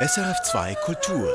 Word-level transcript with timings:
SRF2 0.00 0.76
Kultur. 0.84 1.34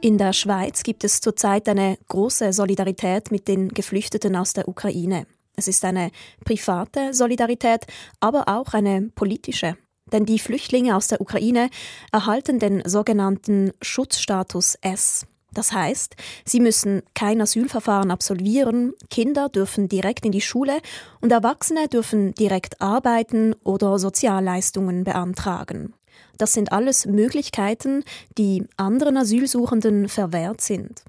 In 0.00 0.18
der 0.18 0.32
Schweiz 0.32 0.82
gibt 0.82 1.04
es 1.04 1.20
zurzeit 1.20 1.68
eine 1.68 1.96
große 2.08 2.52
Solidarität 2.52 3.30
mit 3.30 3.46
den 3.46 3.68
Geflüchteten 3.68 4.34
aus 4.34 4.54
der 4.54 4.66
Ukraine. 4.66 5.28
Es 5.54 5.68
ist 5.68 5.84
eine 5.84 6.10
private 6.44 7.14
Solidarität, 7.14 7.86
aber 8.18 8.48
auch 8.48 8.74
eine 8.74 9.02
politische. 9.14 9.76
Denn 10.10 10.26
die 10.26 10.40
Flüchtlinge 10.40 10.96
aus 10.96 11.06
der 11.06 11.20
Ukraine 11.20 11.70
erhalten 12.10 12.58
den 12.58 12.82
sogenannten 12.84 13.70
Schutzstatus 13.80 14.78
S. 14.80 15.26
Das 15.52 15.72
heißt, 15.72 16.16
sie 16.44 16.60
müssen 16.60 17.02
kein 17.14 17.40
Asylverfahren 17.40 18.10
absolvieren, 18.10 18.94
Kinder 19.10 19.48
dürfen 19.48 19.88
direkt 19.88 20.24
in 20.24 20.32
die 20.32 20.40
Schule 20.40 20.78
und 21.20 21.32
Erwachsene 21.32 21.88
dürfen 21.88 22.34
direkt 22.34 22.80
arbeiten 22.80 23.54
oder 23.64 23.98
Sozialleistungen 23.98 25.04
beantragen. 25.04 25.94
Das 26.38 26.54
sind 26.54 26.72
alles 26.72 27.06
Möglichkeiten, 27.06 28.04
die 28.38 28.64
anderen 28.76 29.16
Asylsuchenden 29.16 30.08
verwehrt 30.08 30.60
sind. 30.60 31.02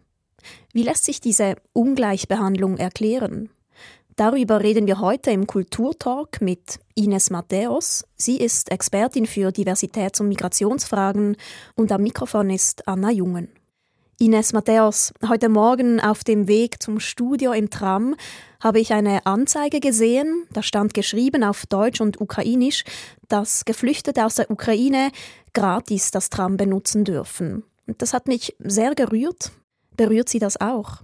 Wie 0.74 0.84
lässt 0.84 1.06
sich 1.06 1.22
diese 1.22 1.56
Ungleichbehandlung 1.74 2.78
erklären? 2.78 3.50
Darüber 4.16 4.62
reden 4.62 4.88
wir 4.88 5.00
heute 5.00 5.32
im 5.32 5.48
Kulturtalk 5.48 6.42
mit 6.42 6.80
Ines 6.96 7.30
Matthäus. 7.30 8.04
Sie 8.18 8.38
ist 8.38 8.72
Expertin 8.72 9.26
für 9.26 9.50
Diversitäts- 9.52 10.20
und 10.20 10.28
Migrationsfragen 10.28 11.38
und 11.76 11.92
am 11.92 12.04
Mikrofon 12.04 12.50
ist 12.50 12.88
Anna 12.88 13.10
Jungen. 13.10 13.50
Ines 14.22 14.54
Matthäus, 14.54 15.16
heute 15.28 15.50
Morgen 15.50 16.00
auf 16.00 16.24
dem 16.24 16.48
Weg 16.48 16.84
zum 16.84 17.00
Studio 17.00 17.54
im 17.54 17.72
Tram 17.72 18.16
habe 18.60 18.80
ich 18.80 18.94
eine 18.94 19.26
Anzeige 19.26 19.80
gesehen, 19.80 20.46
da 20.54 20.62
stand 20.62 20.94
geschrieben 20.94 21.44
auf 21.44 21.66
Deutsch 21.66 22.02
und 22.02 22.22
Ukrainisch, 22.22 22.84
dass 23.30 23.66
Geflüchtete 23.66 24.24
aus 24.24 24.36
der 24.36 24.52
Ukraine 24.52 25.10
gratis 25.56 26.12
das 26.12 26.30
Tram 26.30 26.56
benutzen 26.56 27.04
dürfen. 27.04 27.64
Und 27.88 28.04
das 28.04 28.14
hat 28.14 28.28
mich 28.28 28.56
sehr 28.60 28.94
gerührt. 28.94 29.54
Berührt 29.98 30.30
Sie 30.30 30.38
das 30.38 30.62
auch? 30.62 31.02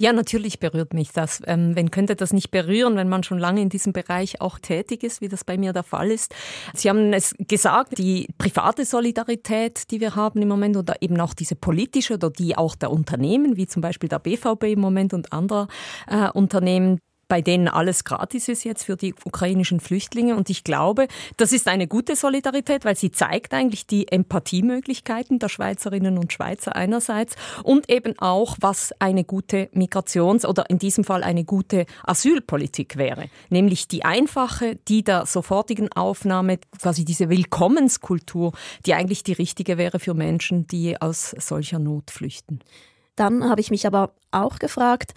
Ja, 0.00 0.12
natürlich 0.12 0.60
berührt 0.60 0.94
mich 0.94 1.10
das. 1.12 1.42
Ähm, 1.46 1.74
wen 1.74 1.90
könnte 1.90 2.14
das 2.14 2.32
nicht 2.32 2.52
berühren, 2.52 2.96
wenn 2.96 3.08
man 3.08 3.24
schon 3.24 3.38
lange 3.38 3.60
in 3.60 3.68
diesem 3.68 3.92
Bereich 3.92 4.40
auch 4.40 4.60
tätig 4.60 5.02
ist, 5.02 5.20
wie 5.20 5.28
das 5.28 5.42
bei 5.42 5.58
mir 5.58 5.72
der 5.72 5.82
Fall 5.82 6.12
ist? 6.12 6.32
Sie 6.72 6.88
haben 6.88 7.12
es 7.12 7.34
gesagt, 7.38 7.98
die 7.98 8.28
private 8.38 8.84
Solidarität, 8.84 9.90
die 9.90 10.00
wir 10.00 10.14
haben 10.14 10.40
im 10.40 10.48
Moment 10.48 10.76
oder 10.76 11.02
eben 11.02 11.20
auch 11.20 11.34
diese 11.34 11.56
politische 11.56 12.14
oder 12.14 12.30
die 12.30 12.56
auch 12.56 12.76
der 12.76 12.92
Unternehmen, 12.92 13.56
wie 13.56 13.66
zum 13.66 13.82
Beispiel 13.82 14.08
der 14.08 14.20
BVB 14.20 14.64
im 14.64 14.80
Moment 14.80 15.14
und 15.14 15.32
anderer 15.32 15.66
äh, 16.06 16.30
Unternehmen, 16.30 17.00
bei 17.28 17.42
denen 17.42 17.68
alles 17.68 18.04
gratis 18.04 18.48
ist 18.48 18.64
jetzt 18.64 18.84
für 18.84 18.96
die 18.96 19.14
ukrainischen 19.24 19.80
Flüchtlinge. 19.80 20.34
Und 20.34 20.50
ich 20.50 20.64
glaube, 20.64 21.08
das 21.36 21.52
ist 21.52 21.68
eine 21.68 21.86
gute 21.86 22.16
Solidarität, 22.16 22.84
weil 22.84 22.96
sie 22.96 23.12
zeigt 23.12 23.52
eigentlich 23.52 23.86
die 23.86 24.08
Empathiemöglichkeiten 24.08 25.38
der 25.38 25.50
Schweizerinnen 25.50 26.18
und 26.18 26.32
Schweizer 26.32 26.74
einerseits 26.74 27.36
und 27.62 27.90
eben 27.90 28.18
auch, 28.18 28.56
was 28.60 28.94
eine 28.98 29.24
gute 29.24 29.68
Migrations- 29.74 30.46
oder 30.46 30.70
in 30.70 30.78
diesem 30.78 31.04
Fall 31.04 31.22
eine 31.22 31.44
gute 31.44 31.86
Asylpolitik 32.04 32.96
wäre. 32.96 33.26
Nämlich 33.50 33.88
die 33.88 34.04
einfache, 34.04 34.76
die 34.88 35.04
der 35.04 35.26
sofortigen 35.26 35.92
Aufnahme, 35.92 36.58
quasi 36.80 37.04
diese 37.04 37.28
Willkommenskultur, 37.28 38.52
die 38.86 38.94
eigentlich 38.94 39.22
die 39.22 39.34
richtige 39.34 39.76
wäre 39.76 39.98
für 39.98 40.14
Menschen, 40.14 40.66
die 40.66 41.00
aus 41.00 41.34
solcher 41.38 41.78
Not 41.78 42.10
flüchten. 42.10 42.60
Dann 43.16 43.48
habe 43.48 43.60
ich 43.60 43.70
mich 43.70 43.86
aber 43.86 44.12
auch 44.30 44.58
gefragt, 44.58 45.12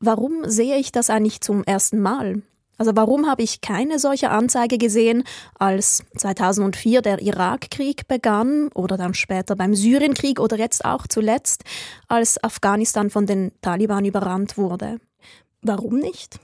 warum 0.00 0.48
sehe 0.48 0.76
ich 0.78 0.92
das 0.92 1.10
eigentlich 1.10 1.40
zum 1.40 1.64
ersten 1.64 2.00
Mal? 2.00 2.42
Also 2.78 2.92
warum 2.94 3.28
habe 3.28 3.42
ich 3.42 3.60
keine 3.60 3.98
solche 3.98 4.30
Anzeige 4.30 4.78
gesehen, 4.78 5.24
als 5.58 6.04
2004 6.16 7.02
der 7.02 7.20
Irakkrieg 7.20 8.06
begann 8.06 8.68
oder 8.72 8.96
dann 8.96 9.14
später 9.14 9.56
beim 9.56 9.74
Syrienkrieg 9.74 10.38
oder 10.38 10.56
jetzt 10.56 10.84
auch 10.84 11.08
zuletzt, 11.08 11.64
als 12.06 12.42
Afghanistan 12.42 13.10
von 13.10 13.26
den 13.26 13.50
Taliban 13.62 14.04
überrannt 14.04 14.56
wurde? 14.56 15.00
Warum 15.60 15.98
nicht? 15.98 16.38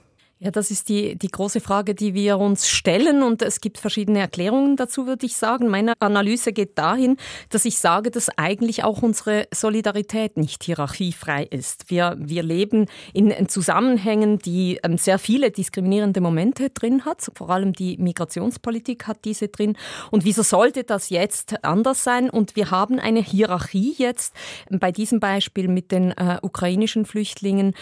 Ja, 0.45 0.51
das 0.51 0.69
ist 0.69 0.89
die, 0.89 1.15
die 1.15 1.29
große 1.29 1.59
Frage, 1.59 1.95
die 1.95 2.13
wir 2.13 2.37
uns 2.37 2.69
stellen 2.69 3.23
und 3.23 3.41
es 3.41 3.61
gibt 3.61 3.79
verschiedene 3.79 4.19
Erklärungen 4.19 4.75
dazu, 4.75 5.07
würde 5.07 5.25
ich 5.25 5.37
sagen. 5.37 5.69
Meine 5.69 5.93
Analyse 5.97 6.53
geht 6.53 6.77
dahin, 6.77 7.17
dass 7.49 7.65
ich 7.65 7.79
sage, 7.79 8.11
dass 8.11 8.29
eigentlich 8.37 8.83
auch 8.83 9.01
unsere 9.01 9.47
Solidarität 9.51 10.37
nicht 10.37 10.63
hierarchiefrei 10.63 11.45
ist. 11.45 11.89
Wir, 11.89 12.15
wir 12.19 12.43
leben 12.43 12.85
in 13.11 13.49
Zusammenhängen, 13.49 14.37
die 14.37 14.79
ähm, 14.83 14.99
sehr 14.99 15.17
viele 15.17 15.49
diskriminierende 15.49 16.21
Momente 16.21 16.69
drin 16.69 17.05
hat. 17.05 17.27
Vor 17.33 17.49
allem 17.49 17.73
die 17.73 17.97
Migrationspolitik 17.97 19.07
hat 19.07 19.25
diese 19.25 19.47
drin. 19.47 19.75
Und 20.11 20.25
wieso 20.25 20.43
sollte 20.43 20.83
das 20.83 21.09
jetzt 21.09 21.65
anders 21.65 22.03
sein? 22.03 22.29
Und 22.29 22.55
wir 22.55 22.69
haben 22.69 22.99
eine 22.99 23.23
Hierarchie 23.23 23.95
jetzt 23.97 24.35
bei 24.69 24.91
diesem 24.91 25.19
Beispiel 25.19 25.69
mit 25.69 25.91
den 25.91 26.11
äh, 26.11 26.37
ukrainischen 26.43 27.07
Flüchtlingen 27.07 27.73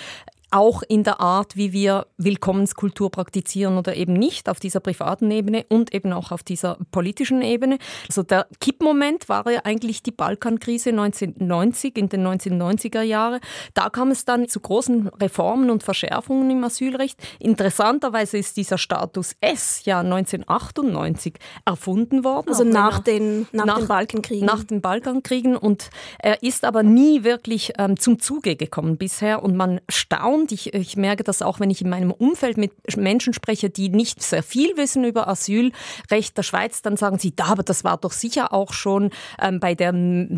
auch 0.53 0.83
in 0.87 1.03
der 1.03 1.19
Art, 1.19 1.55
wie 1.57 1.73
wir 1.73 2.05
Willkommenskultur 2.17 3.09
praktizieren 3.09 3.77
oder 3.77 3.95
eben 3.95 4.13
nicht, 4.13 4.49
auf 4.49 4.59
dieser 4.59 4.79
privaten 4.79 5.31
Ebene 5.31 5.65
und 5.67 5.93
eben 5.93 6.13
auch 6.13 6.31
auf 6.31 6.43
dieser 6.43 6.77
politischen 6.91 7.41
Ebene. 7.41 7.79
Also 8.07 8.21
der 8.21 8.45
Kippmoment 8.59 9.27
war 9.29 9.49
ja 9.49 9.61
eigentlich 9.63 10.03
die 10.03 10.11
Balkankrise 10.11 10.91
1990 10.91 11.97
in 11.97 12.09
den 12.09 12.27
1990er 12.27 13.01
Jahren. 13.01 13.39
Da 13.73 13.89
kam 13.89 14.11
es 14.11 14.25
dann 14.25 14.47
zu 14.47 14.59
großen 14.59 15.07
Reformen 15.07 15.71
und 15.71 15.81
Verschärfungen 15.81 16.51
im 16.51 16.63
Asylrecht. 16.63 17.19
Interessanterweise 17.39 18.37
ist 18.37 18.55
dieser 18.55 18.77
Status 18.77 19.35
S 19.41 19.85
ja 19.85 20.01
1998 20.01 21.33
erfunden 21.65 22.23
worden. 22.23 22.49
Also 22.49 22.63
nach, 22.63 22.99
den, 22.99 23.47
nach, 23.53 23.65
nach, 23.65 23.77
den 23.79 23.87
Balkankriegen. 23.87 24.45
Nach 24.45 24.63
den 24.63 24.81
Balkankriegen 24.81 25.57
und 25.57 25.89
er 26.19 26.43
ist 26.43 26.63
aber 26.63 26.83
nie 26.83 27.23
wirklich 27.23 27.73
ähm, 27.79 27.99
zum 27.99 28.19
Zuge 28.19 28.55
gekommen 28.55 28.97
bisher 28.97 29.41
und 29.41 29.55
man 29.55 29.81
staunt 29.89 30.42
kommt. 30.43 30.51
Ich, 30.51 30.73
ich 30.73 30.97
merke 30.97 31.23
das 31.23 31.41
auch, 31.41 31.59
wenn 31.59 31.69
ich 31.69 31.81
in 31.81 31.89
meinem 31.89 32.11
Umfeld 32.11 32.57
mit 32.57 32.71
Menschen 32.97 33.33
spreche, 33.33 33.69
die 33.69 33.89
nicht 33.89 34.21
sehr 34.21 34.43
viel 34.43 34.75
wissen 34.77 35.03
über 35.03 35.27
Asylrecht 35.27 36.37
der 36.37 36.43
Schweiz, 36.43 36.81
dann 36.81 36.97
sagen 36.97 37.19
sie, 37.19 37.35
da, 37.35 37.45
aber 37.45 37.63
das 37.63 37.83
war 37.83 37.97
doch 37.97 38.11
sicher 38.11 38.53
auch 38.53 38.73
schon 38.73 39.11
ähm, 39.41 39.59
bei 39.59 39.75
der 39.75 39.93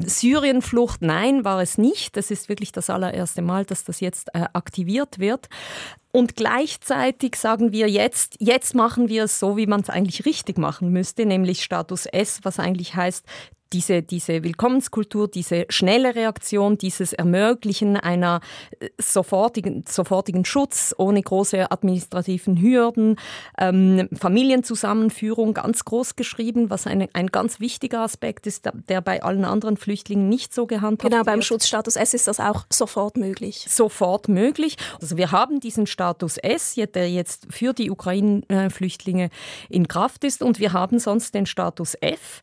Syrienflucht. 0.06 1.02
Nein, 1.02 1.44
war 1.44 1.62
es 1.62 1.78
nicht. 1.78 2.18
Das 2.18 2.32
ist 2.32 2.50
wirklich 2.50 2.72
das 2.72 2.90
allererste 2.90 3.42
Mal, 3.42 3.66
dass 3.66 3.84
das 3.84 4.00
jetzt 4.00 4.30
äh, 4.34 4.46
aktiviert 4.54 5.20
wird. 5.20 5.50
Und 6.12 6.38
gleichzeitig 6.38 7.36
sagen 7.36 7.74
wir 7.74 7.90
jetzt, 7.90 8.38
jetzt 8.40 8.74
machen 8.74 9.10
wir 9.10 9.26
es 9.26 9.38
so, 9.38 9.58
wie 9.58 9.68
man 9.68 9.82
es 9.82 9.90
eigentlich 9.90 10.26
richtig 10.26 10.58
machen 10.58 10.92
müsste, 10.92 11.26
nämlich 11.26 11.62
Status 11.62 12.06
S, 12.06 12.40
was 12.44 12.58
eigentlich 12.58 12.96
heißt, 12.96 13.26
diese, 13.76 14.02
diese 14.02 14.42
Willkommenskultur, 14.42 15.28
diese 15.28 15.66
schnelle 15.68 16.16
Reaktion, 16.16 16.78
dieses 16.78 17.12
Ermöglichen 17.12 17.98
einer 17.98 18.40
äh, 18.80 18.88
sofortigen, 18.98 19.84
sofortigen 19.86 20.46
Schutz 20.46 20.96
ohne 20.98 21.22
große 21.22 21.70
administrativen 21.70 22.62
Hürden, 22.62 23.18
ähm, 23.58 24.08
Familienzusammenführung 24.18 25.54
ganz 25.54 25.84
groß 25.84 26.16
geschrieben, 26.16 26.70
was 26.70 26.88
eine, 26.88 27.10
ein 27.12 27.28
ganz 27.28 27.60
wichtiger 27.60 28.00
Aspekt 28.00 28.48
ist, 28.48 28.64
der, 28.88 29.02
bei 29.02 29.22
allen 29.22 29.44
anderen 29.44 29.76
Flüchtlingen 29.76 30.30
nicht 30.30 30.54
so 30.54 30.68
gehandhabt 30.68 31.04
wird. 31.04 31.12
Genau, 31.12 31.24
beim 31.26 31.42
Schutzstatus 31.42 31.98
S 31.98 32.14
ist 32.14 32.30
das 32.30 32.40
auch 32.40 32.66
sofort 32.72 33.18
möglich. 33.18 33.66
Sofort 33.68 34.30
möglich. 34.30 34.78
Also 35.02 35.18
wir 35.18 35.34
haben 35.34 35.60
diesen 35.60 35.86
Status 35.86 36.38
S, 36.38 36.76
der 36.76 37.12
jetzt 37.12 37.48
für 37.50 37.74
die 37.74 37.92
Ukraine-Flüchtlinge 37.92 39.30
in 39.68 39.90
Kraft 39.90 40.24
ist 40.24 40.42
und 40.42 40.60
wir 40.60 40.72
haben 40.72 40.98
sonst 40.98 41.36
den 41.36 41.46
Status 41.46 41.96
F 42.00 42.42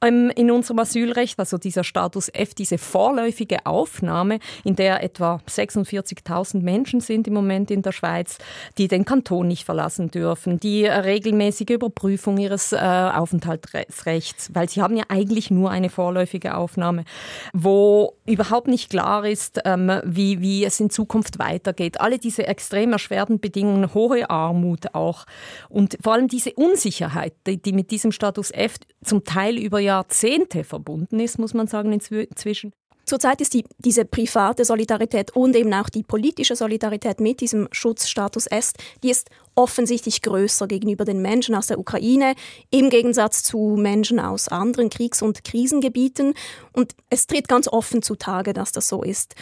in 0.00 0.50
unserem 0.52 0.78
Asylrecht, 0.78 1.40
also 1.40 1.58
dieser 1.58 1.82
Status 1.82 2.28
F, 2.32 2.54
diese 2.54 2.78
vorläufige 2.78 3.66
Aufnahme, 3.66 4.38
in 4.62 4.76
der 4.76 5.02
etwa 5.02 5.40
46.000 5.48 6.60
Menschen 6.62 7.00
sind 7.00 7.26
im 7.26 7.34
Moment 7.34 7.72
in 7.72 7.82
der 7.82 7.90
Schweiz, 7.90 8.38
die 8.78 8.86
den 8.86 9.04
Kanton 9.04 9.48
nicht 9.48 9.64
verlassen 9.64 10.12
dürfen, 10.12 10.60
die 10.60 10.86
regelmäßige 10.86 11.70
Überprüfung 11.70 12.38
ihres 12.38 12.72
äh, 12.72 12.76
Aufenthaltsrechts, 12.76 14.54
weil 14.54 14.68
sie 14.68 14.82
haben 14.82 14.96
ja 14.96 15.02
eigentlich 15.08 15.50
nur 15.50 15.72
eine 15.72 15.90
vorläufige 15.90 16.56
Aufnahme, 16.56 17.04
wo 17.52 18.14
überhaupt 18.24 18.68
nicht 18.68 18.90
klar 18.90 19.26
ist, 19.26 19.60
ähm, 19.64 19.90
wie, 20.04 20.40
wie 20.40 20.64
es 20.64 20.78
in 20.78 20.90
Zukunft 20.90 21.40
weitergeht. 21.40 22.00
Alle 22.00 22.18
diese 22.18 22.46
extrem 22.46 22.92
erschwerten 22.92 23.40
Bedingungen, 23.40 23.92
hohe 23.94 24.30
Armut 24.30 24.94
auch 24.94 25.24
und 25.68 25.98
vor 26.00 26.12
allem 26.12 26.28
diese 26.28 26.52
Unsicherheit, 26.52 27.32
die 27.46 27.72
mit 27.72 27.90
diesem 27.90 28.12
Status 28.12 28.52
F 28.52 28.76
zum 29.02 29.24
Teil 29.24 29.58
über 29.58 29.87
Jahrzehnte 29.88 30.64
verbunden 30.64 31.18
ist, 31.18 31.38
muss 31.38 31.54
man 31.54 31.66
sagen 31.66 31.92
inzwischen. 31.92 32.72
Zurzeit 33.08 33.40
ist 33.40 33.54
die, 33.54 33.64
diese 33.78 34.04
private 34.04 34.64
Solidarität 34.64 35.34
und 35.34 35.56
eben 35.56 35.72
auch 35.72 35.88
die 35.88 36.02
politische 36.02 36.54
Solidarität 36.54 37.20
mit 37.20 37.40
diesem 37.40 37.66
Schutzstatus 37.72 38.46
S, 38.46 38.74
die 39.02 39.10
ist 39.10 39.30
offensichtlich 39.54 40.22
größer 40.22 40.68
gegenüber 40.68 41.04
den 41.04 41.20
Menschen 41.20 41.54
aus 41.54 41.66
der 41.66 41.80
Ukraine, 41.80 42.34
im 42.70 42.90
Gegensatz 42.90 43.42
zu 43.42 43.76
Menschen 43.76 44.20
aus 44.20 44.48
anderen 44.48 44.90
Kriegs- 44.90 45.22
und 45.22 45.42
Krisengebieten. 45.42 46.34
Und 46.72 46.92
es 47.10 47.26
tritt 47.26 47.48
ganz 47.48 47.66
offen 47.66 48.02
zutage, 48.02 48.52
dass 48.52 48.70
das 48.72 48.88
so 48.88 49.02
ist. 49.02 49.34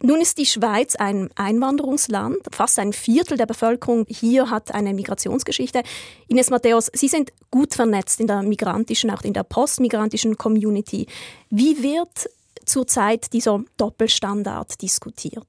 Nun 0.00 0.20
ist 0.20 0.38
die 0.38 0.46
Schweiz 0.46 0.94
ein 0.94 1.30
Einwanderungsland. 1.34 2.36
Fast 2.52 2.78
ein 2.78 2.92
Viertel 2.92 3.36
der 3.36 3.46
Bevölkerung 3.46 4.04
hier 4.08 4.50
hat 4.50 4.72
eine 4.72 4.94
Migrationsgeschichte. 4.94 5.82
Ines 6.28 6.50
Matthäus, 6.50 6.90
Sie 6.94 7.08
sind 7.08 7.32
gut 7.50 7.74
vernetzt 7.74 8.20
in 8.20 8.26
der 8.26 8.42
migrantischen, 8.42 9.10
auch 9.10 9.22
in 9.22 9.32
der 9.32 9.44
postmigrantischen 9.44 10.36
Community. 10.36 11.06
Wie 11.50 11.82
wird 11.82 12.28
zurzeit 12.66 13.32
dieser 13.32 13.62
Doppelstandard 13.76 14.80
diskutiert? 14.82 15.46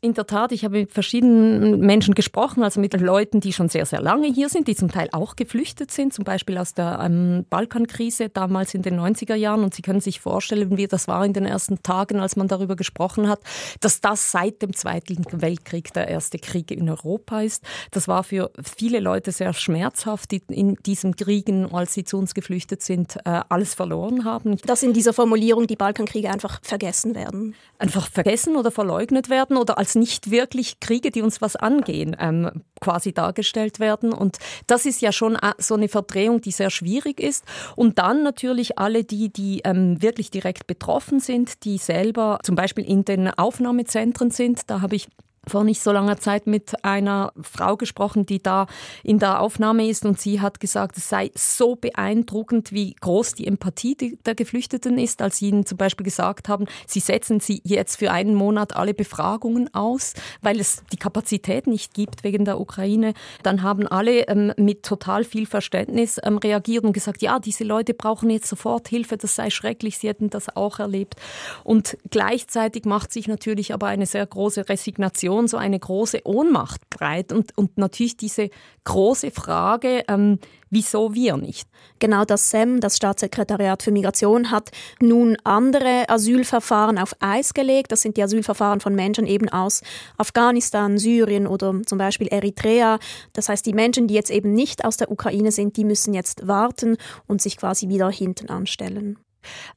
In 0.00 0.14
der 0.14 0.26
Tat, 0.26 0.52
ich 0.52 0.64
habe 0.64 0.80
mit 0.80 0.92
verschiedenen 0.92 1.80
Menschen 1.80 2.14
gesprochen, 2.14 2.62
also 2.62 2.80
mit 2.80 2.98
Leuten, 3.00 3.40
die 3.40 3.52
schon 3.52 3.68
sehr, 3.68 3.86
sehr 3.86 4.02
lange 4.02 4.26
hier 4.28 4.48
sind, 4.48 4.68
die 4.68 4.74
zum 4.74 4.90
Teil 4.90 5.08
auch 5.12 5.36
geflüchtet 5.36 5.90
sind, 5.90 6.12
zum 6.12 6.24
Beispiel 6.24 6.58
aus 6.58 6.74
der 6.74 7.00
ähm, 7.02 7.46
Balkankrise 7.48 8.28
damals 8.28 8.74
in 8.74 8.82
den 8.82 8.98
90er 9.00 9.34
Jahren. 9.34 9.64
Und 9.64 9.74
Sie 9.74 9.82
können 9.82 10.00
sich 10.00 10.20
vorstellen, 10.20 10.76
wie 10.76 10.86
das 10.86 11.08
war 11.08 11.24
in 11.24 11.32
den 11.32 11.46
ersten 11.46 11.82
Tagen, 11.82 12.20
als 12.20 12.36
man 12.36 12.48
darüber 12.48 12.76
gesprochen 12.76 13.28
hat, 13.28 13.40
dass 13.80 14.00
das 14.00 14.30
seit 14.30 14.62
dem 14.62 14.74
Zweiten 14.74 15.24
Weltkrieg 15.30 15.92
der 15.92 16.08
erste 16.08 16.38
Krieg 16.38 16.70
in 16.70 16.88
Europa 16.90 17.40
ist. 17.40 17.64
Das 17.90 18.08
war 18.08 18.22
für 18.24 18.50
viele 18.62 19.00
Leute 19.00 19.32
sehr 19.32 19.52
schmerzhaft, 19.52 20.30
die 20.30 20.42
in 20.48 20.76
diesen 20.86 21.16
Kriegen, 21.16 21.72
als 21.72 21.94
sie 21.94 22.04
zu 22.04 22.18
uns 22.18 22.34
geflüchtet 22.34 22.82
sind, 22.82 23.16
äh, 23.24 23.40
alles 23.48 23.74
verloren 23.74 24.24
haben. 24.24 24.56
Dass 24.58 24.82
in 24.82 24.92
dieser 24.92 25.12
Formulierung 25.12 25.66
die 25.66 25.76
Balkankriege 25.76 26.30
einfach 26.30 26.60
vergessen 26.62 27.14
werden. 27.14 27.54
Einfach 27.78 28.08
vergessen 28.10 28.56
oder 28.56 28.70
verleugnet 28.70 29.30
werden 29.30 29.56
oder 29.56 29.78
als 29.78 29.85
nicht 29.94 30.30
wirklich 30.30 30.80
Kriege, 30.80 31.10
die 31.10 31.22
uns 31.22 31.40
was 31.40 31.56
angehen, 31.56 32.16
ähm, 32.18 32.62
quasi 32.80 33.12
dargestellt 33.12 33.80
werden. 33.80 34.12
Und 34.12 34.38
das 34.66 34.86
ist 34.86 35.00
ja 35.00 35.12
schon 35.12 35.36
äh, 35.36 35.52
so 35.58 35.74
eine 35.74 35.88
Verdrehung, 35.88 36.40
die 36.40 36.50
sehr 36.50 36.70
schwierig 36.70 37.20
ist. 37.20 37.44
Und 37.76 37.98
dann 37.98 38.22
natürlich 38.22 38.78
alle 38.78 39.04
die, 39.04 39.32
die 39.32 39.60
ähm, 39.64 40.00
wirklich 40.02 40.30
direkt 40.30 40.66
betroffen 40.66 41.20
sind, 41.20 41.64
die 41.64 41.78
selber 41.78 42.38
zum 42.42 42.54
Beispiel 42.56 42.84
in 42.84 43.04
den 43.04 43.28
Aufnahmezentren 43.28 44.30
sind. 44.30 44.68
Da 44.68 44.80
habe 44.80 44.96
ich 44.96 45.08
vor 45.48 45.64
nicht 45.64 45.80
so 45.80 45.92
langer 45.92 46.18
Zeit 46.18 46.46
mit 46.46 46.84
einer 46.84 47.32
Frau 47.40 47.76
gesprochen, 47.76 48.26
die 48.26 48.42
da 48.42 48.66
in 49.02 49.18
der 49.18 49.40
Aufnahme 49.40 49.86
ist 49.86 50.04
und 50.04 50.20
sie 50.20 50.40
hat 50.40 50.58
gesagt, 50.60 50.96
es 50.96 51.08
sei 51.08 51.30
so 51.34 51.76
beeindruckend, 51.76 52.72
wie 52.72 52.94
groß 52.94 53.34
die 53.34 53.46
Empathie 53.46 54.18
der 54.26 54.34
Geflüchteten 54.34 54.98
ist, 54.98 55.22
als 55.22 55.38
sie 55.38 55.48
ihnen 55.48 55.64
zum 55.64 55.78
Beispiel 55.78 56.04
gesagt 56.04 56.48
haben, 56.48 56.66
sie 56.86 57.00
setzen 57.00 57.40
sie 57.40 57.60
jetzt 57.64 57.96
für 57.96 58.10
einen 58.10 58.34
Monat 58.34 58.74
alle 58.74 58.92
Befragungen 58.92 59.72
aus, 59.72 60.14
weil 60.42 60.58
es 60.58 60.82
die 60.92 60.96
Kapazität 60.96 61.66
nicht 61.66 61.94
gibt 61.94 62.24
wegen 62.24 62.44
der 62.44 62.60
Ukraine. 62.60 63.14
Dann 63.42 63.62
haben 63.62 63.86
alle 63.86 64.26
ähm, 64.28 64.52
mit 64.56 64.82
total 64.82 65.22
viel 65.22 65.46
Verständnis 65.46 66.18
ähm, 66.24 66.38
reagiert 66.38 66.84
und 66.84 66.92
gesagt, 66.92 67.22
ja, 67.22 67.38
diese 67.38 67.64
Leute 67.64 67.94
brauchen 67.94 68.30
jetzt 68.30 68.48
sofort 68.48 68.88
Hilfe, 68.88 69.16
das 69.16 69.36
sei 69.36 69.50
schrecklich, 69.50 69.98
sie 69.98 70.08
hätten 70.08 70.30
das 70.30 70.56
auch 70.56 70.80
erlebt. 70.80 71.14
Und 71.62 71.96
gleichzeitig 72.10 72.84
macht 72.84 73.12
sich 73.12 73.28
natürlich 73.28 73.72
aber 73.72 73.86
eine 73.86 74.06
sehr 74.06 74.26
große 74.26 74.68
Resignation 74.68 75.35
Situation 75.36 75.48
so 75.48 75.56
eine 75.56 75.78
große 75.78 76.20
Ohnmacht 76.24 76.88
breit 76.90 77.32
und, 77.32 77.56
und 77.56 77.78
natürlich 77.78 78.16
diese 78.16 78.50
große 78.84 79.30
Frage, 79.30 80.04
ähm, 80.08 80.38
wieso 80.70 81.14
wir 81.14 81.36
nicht? 81.36 81.68
Genau 81.98 82.24
das 82.24 82.50
SEM, 82.50 82.80
das 82.80 82.96
Staatssekretariat 82.96 83.82
für 83.82 83.90
Migration, 83.90 84.50
hat 84.50 84.70
nun 85.00 85.36
andere 85.44 86.08
Asylverfahren 86.08 86.98
auf 86.98 87.14
Eis 87.20 87.54
gelegt. 87.54 87.92
Das 87.92 88.02
sind 88.02 88.16
die 88.16 88.22
Asylverfahren 88.22 88.80
von 88.80 88.94
Menschen 88.94 89.26
eben 89.26 89.48
aus 89.48 89.82
Afghanistan, 90.16 90.98
Syrien 90.98 91.46
oder 91.46 91.82
zum 91.84 91.98
Beispiel 91.98 92.28
Eritrea. 92.28 92.98
Das 93.32 93.48
heißt, 93.48 93.66
die 93.66 93.74
Menschen, 93.74 94.06
die 94.06 94.14
jetzt 94.14 94.30
eben 94.30 94.52
nicht 94.52 94.84
aus 94.84 94.96
der 94.96 95.10
Ukraine 95.10 95.52
sind, 95.52 95.76
die 95.76 95.84
müssen 95.84 96.14
jetzt 96.14 96.46
warten 96.46 96.96
und 97.26 97.42
sich 97.42 97.56
quasi 97.56 97.88
wieder 97.88 98.10
hinten 98.10 98.48
anstellen. 98.48 99.18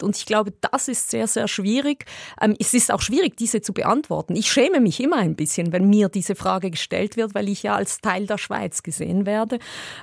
Und 0.01 0.17
ich 0.17 0.25
glaube, 0.25 0.53
das 0.71 0.87
ist 0.87 1.09
sehr, 1.09 1.27
sehr 1.27 1.47
schwierig. 1.47 2.05
Ähm, 2.41 2.55
es 2.59 2.73
ist 2.73 2.91
auch 2.91 3.01
schwierig, 3.01 3.37
diese 3.37 3.61
zu 3.61 3.73
beantworten. 3.73 4.35
Ich 4.35 4.51
schäme 4.51 4.79
mich 4.79 4.99
immer 4.99 5.17
ein 5.17 5.35
bisschen, 5.35 5.71
wenn 5.71 5.89
mir 5.89 6.09
diese 6.09 6.35
Frage 6.35 6.71
gestellt 6.71 7.17
wird, 7.17 7.35
weil 7.35 7.49
ich 7.49 7.63
ja 7.63 7.75
als 7.75 8.01
Teil 8.01 8.25
der 8.27 8.37
Schweiz 8.37 8.83
gesehen 8.83 9.25
werde, 9.25 9.59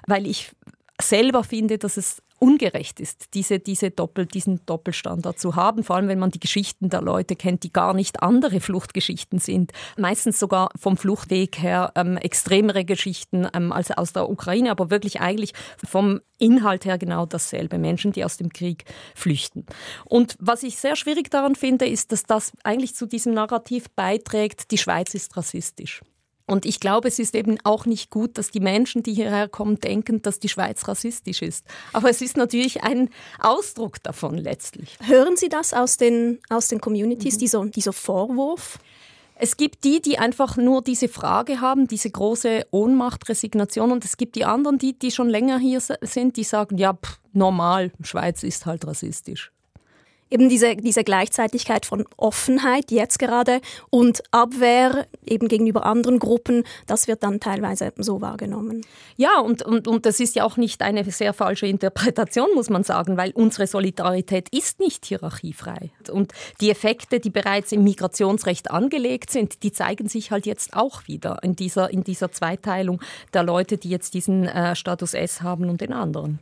weil 0.07 0.27
ich 0.27 0.53
selber 1.01 1.45
finde, 1.45 1.79
dass 1.79 1.97
es 1.97 2.23
ungerecht 2.39 3.01
ist, 3.01 3.35
diese, 3.35 3.59
diese 3.59 3.91
Doppel, 3.91 4.27
diesen 4.27 4.65
Doppelstandard 4.67 5.39
zu 5.39 5.57
haben, 5.57 5.85
vor 5.85 5.97
allem 5.97 6.09
wenn 6.09 6.19
man 6.19 6.31
die 6.31 6.41
Geschichten 6.41 6.91
der 6.91 7.03
Leute 7.03 7.37
kennt, 7.37 7.63
die 7.63 7.73
gar 7.73 7.95
nicht 7.95 8.23
andere 8.23 8.61
Fluchtgeschichten 8.61 9.39
sind. 9.39 9.73
Meistens 9.97 10.39
sogar 10.39 10.71
vom 10.79 10.97
Fluchtweg 10.97 11.59
her 11.59 11.93
ähm, 11.95 12.17
extremere 12.17 12.85
Geschichten 12.85 13.47
ähm, 13.55 13.73
als 13.73 13.91
aus 13.91 14.13
der 14.13 14.29
Ukraine, 14.29 14.71
aber 14.71 14.91
wirklich 14.91 15.21
eigentlich 15.21 15.53
vom 15.85 16.21
Inhalt 16.39 16.85
her 16.85 16.99
genau 16.99 17.27
dasselbe. 17.27 17.79
Menschen, 17.79 18.13
die 18.13 18.25
aus 18.25 18.37
dem 18.37 18.53
Krieg 18.53 18.85
flüchten. 19.15 19.65
Und 20.05 20.37
was 20.39 20.63
ich 20.63 20.77
sehr 20.79 20.97
schwierig 20.97 21.31
daran 21.31 21.55
finde, 21.55 21.87
ist, 21.87 22.13
dass 22.13 22.25
das 22.25 22.53
eigentlich 22.63 22.95
zu 22.95 23.07
diesem 23.07 23.35
Narrativ 23.35 23.91
beiträgt, 23.91 24.71
die 24.71 24.79
Schweiz 24.79 25.15
ist 25.15 25.37
rassistisch. 25.37 26.03
Und 26.47 26.65
ich 26.65 26.79
glaube, 26.79 27.09
es 27.09 27.19
ist 27.19 27.35
eben 27.35 27.59
auch 27.65 27.87
nicht 27.87 28.11
gut, 28.11 28.39
dass 28.39 28.51
die 28.51 28.61
Menschen, 28.61 29.03
die 29.03 29.13
hierher 29.13 29.49
kommen, 29.49 29.81
denken, 29.81 30.23
dass 30.23 30.39
die 30.39 30.49
Schweiz 30.49 30.87
rassistisch 30.87 31.43
ist. 31.43 31.65
Aber 31.93 32.09
es 32.09 32.23
ist 32.23 32.37
natürlich 32.37 32.85
ein 32.85 33.11
Ausdruck 33.41 34.03
davon 34.03 34.39
letztlich. 34.39 34.97
Hören 35.03 35.37
Sie 35.37 35.49
das 35.49 35.75
aus 35.75 35.97
den, 35.97 36.39
aus 36.49 36.69
den 36.69 36.81
Communities, 36.81 37.35
mhm. 37.35 37.39
dieser, 37.39 37.67
dieser 37.67 37.93
Vorwurf? 37.93 38.79
Es 39.39 39.57
gibt 39.57 39.85
die, 39.85 40.01
die 40.01 40.19
einfach 40.19 40.57
nur 40.57 40.83
diese 40.83 41.09
Frage 41.09 41.61
haben, 41.61 41.89
diese 41.89 42.11
große 42.11 42.67
Ohnmacht, 42.71 43.29
Resignation. 43.29 43.91
Und 43.91 44.05
es 44.05 44.17
gibt 44.17 44.37
die 44.37 44.45
anderen, 44.45 44.79
die, 44.79 44.99
die 44.99 45.11
schon 45.11 45.29
länger 45.29 45.59
hier 45.59 45.81
sind, 45.81 46.37
die 46.37 46.45
sagen, 46.45 46.79
ja, 46.79 46.95
pff, 46.95 47.19
normal, 47.33 47.91
Schweiz 48.03 48.45
ist 48.45 48.67
halt 48.67 48.87
rassistisch 48.87 49.53
eben 50.31 50.49
diese, 50.49 50.77
diese 50.77 51.05
Gleichzeitigkeit 51.05 51.87
von 51.87 52.05
Offenheit 52.17 52.91
jetzt 52.91 53.19
gerade 53.19 53.61
und 53.91 54.23
Abwehr 54.31 55.07
eben 55.25 55.49
gegenüber 55.49 55.87
anderen 55.87 56.19
Gruppen, 56.19 56.65
das 56.87 57.09
wird 57.09 57.23
dann 57.23 57.41
teilweise 57.41 57.93
so 57.97 58.21
wahrgenommen. 58.21 58.83
Ja, 59.17 59.41
und, 59.41 59.63
und, 59.63 59.89
und 59.89 60.07
das 60.07 60.21
ist 60.21 60.35
ja 60.35 60.45
auch 60.45 60.57
nicht 60.57 60.83
eine 60.83 61.05
sehr 61.05 61.33
falsche 61.33 61.67
Interpretation, 61.67 62.49
muss 62.55 62.71
man 62.71 62.85
sagen, 62.85 63.17
weil 63.17 63.33
unsere 63.33 63.67
Solidarität 63.67 64.49
ist 64.51 64.81
nicht 64.81 65.07
hierarchiefrei. 65.07 65.91
Und 66.11 66.33
die 66.61 66.71
Effekte, 66.71 67.21
die 67.21 67.31
bereits 67.31 67.73
im 67.73 67.85
Migrationsrecht 67.85 68.71
angelegt 68.71 69.31
sind, 69.31 69.63
die 69.63 69.73
zeigen 69.73 70.09
sich 70.09 70.31
halt 70.31 70.47
jetzt 70.47 70.75
auch 70.75 71.07
wieder 71.07 71.43
in 71.43 71.57
dieser, 71.57 71.91
in 71.91 72.05
dieser 72.05 72.33
Zweiteilung 72.33 73.01
der 73.33 73.43
Leute, 73.43 73.79
die 73.79 73.91
jetzt 73.91 74.15
diesen 74.15 74.47
äh, 74.47 74.75
Status 74.75 75.15
S 75.15 75.43
haben 75.43 75.69
und 75.69 75.81
den 75.81 75.93
anderen. 75.93 76.41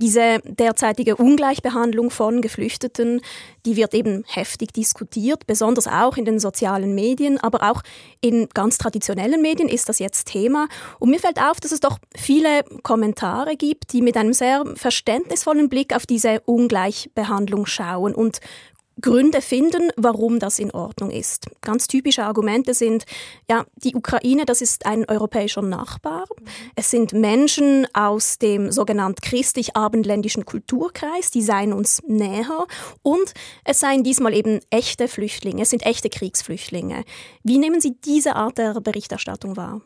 Diese 0.00 0.40
derzeitige 0.44 1.16
Ungleichbehandlung 1.16 2.10
von 2.10 2.40
Geflüchteten, 2.40 3.20
die 3.66 3.76
wird 3.76 3.94
eben 3.94 4.24
heftig 4.28 4.72
diskutiert, 4.72 5.46
besonders 5.46 5.86
auch 5.86 6.16
in 6.16 6.24
den 6.24 6.38
sozialen 6.38 6.94
Medien, 6.94 7.38
aber 7.38 7.70
auch 7.70 7.82
in 8.20 8.48
ganz 8.54 8.78
traditionellen 8.78 9.42
Medien 9.42 9.68
ist 9.68 9.88
das 9.88 9.98
jetzt 9.98 10.28
Thema. 10.28 10.68
Und 10.98 11.10
mir 11.10 11.18
fällt 11.18 11.40
auf, 11.40 11.60
dass 11.60 11.72
es 11.72 11.80
doch 11.80 11.98
viele 12.16 12.62
Kommentare 12.82 13.56
gibt, 13.56 13.92
die 13.92 14.02
mit 14.02 14.16
einem 14.16 14.32
sehr 14.32 14.64
verständnisvollen 14.74 15.68
Blick 15.68 15.94
auf 15.94 16.06
diese 16.06 16.40
Ungleichbehandlung 16.46 17.66
schauen 17.66 18.14
und 18.14 18.40
Gründe 19.00 19.40
finden, 19.40 19.90
warum 19.96 20.38
das 20.38 20.58
in 20.58 20.70
Ordnung 20.70 21.10
ist. 21.10 21.46
Ganz 21.60 21.86
typische 21.86 22.24
Argumente 22.24 22.74
sind, 22.74 23.04
ja, 23.48 23.64
die 23.76 23.94
Ukraine, 23.94 24.44
das 24.44 24.60
ist 24.60 24.86
ein 24.86 25.04
europäischer 25.08 25.62
Nachbar. 25.62 26.24
Es 26.74 26.90
sind 26.90 27.12
Menschen 27.12 27.86
aus 27.92 28.38
dem 28.38 28.72
sogenannten 28.72 29.20
christlich-abendländischen 29.20 30.44
Kulturkreis, 30.44 31.30
die 31.30 31.42
seien 31.42 31.72
uns 31.72 32.02
näher. 32.06 32.66
Und 33.02 33.34
es 33.64 33.80
seien 33.80 34.02
diesmal 34.02 34.34
eben 34.34 34.60
echte 34.70 35.08
Flüchtlinge, 35.08 35.62
es 35.62 35.70
sind 35.70 35.86
echte 35.86 36.10
Kriegsflüchtlinge. 36.10 37.04
Wie 37.42 37.58
nehmen 37.58 37.80
Sie 37.80 37.96
diese 38.04 38.36
Art 38.36 38.58
der 38.58 38.80
Berichterstattung 38.80 39.56
wahr? 39.56 39.80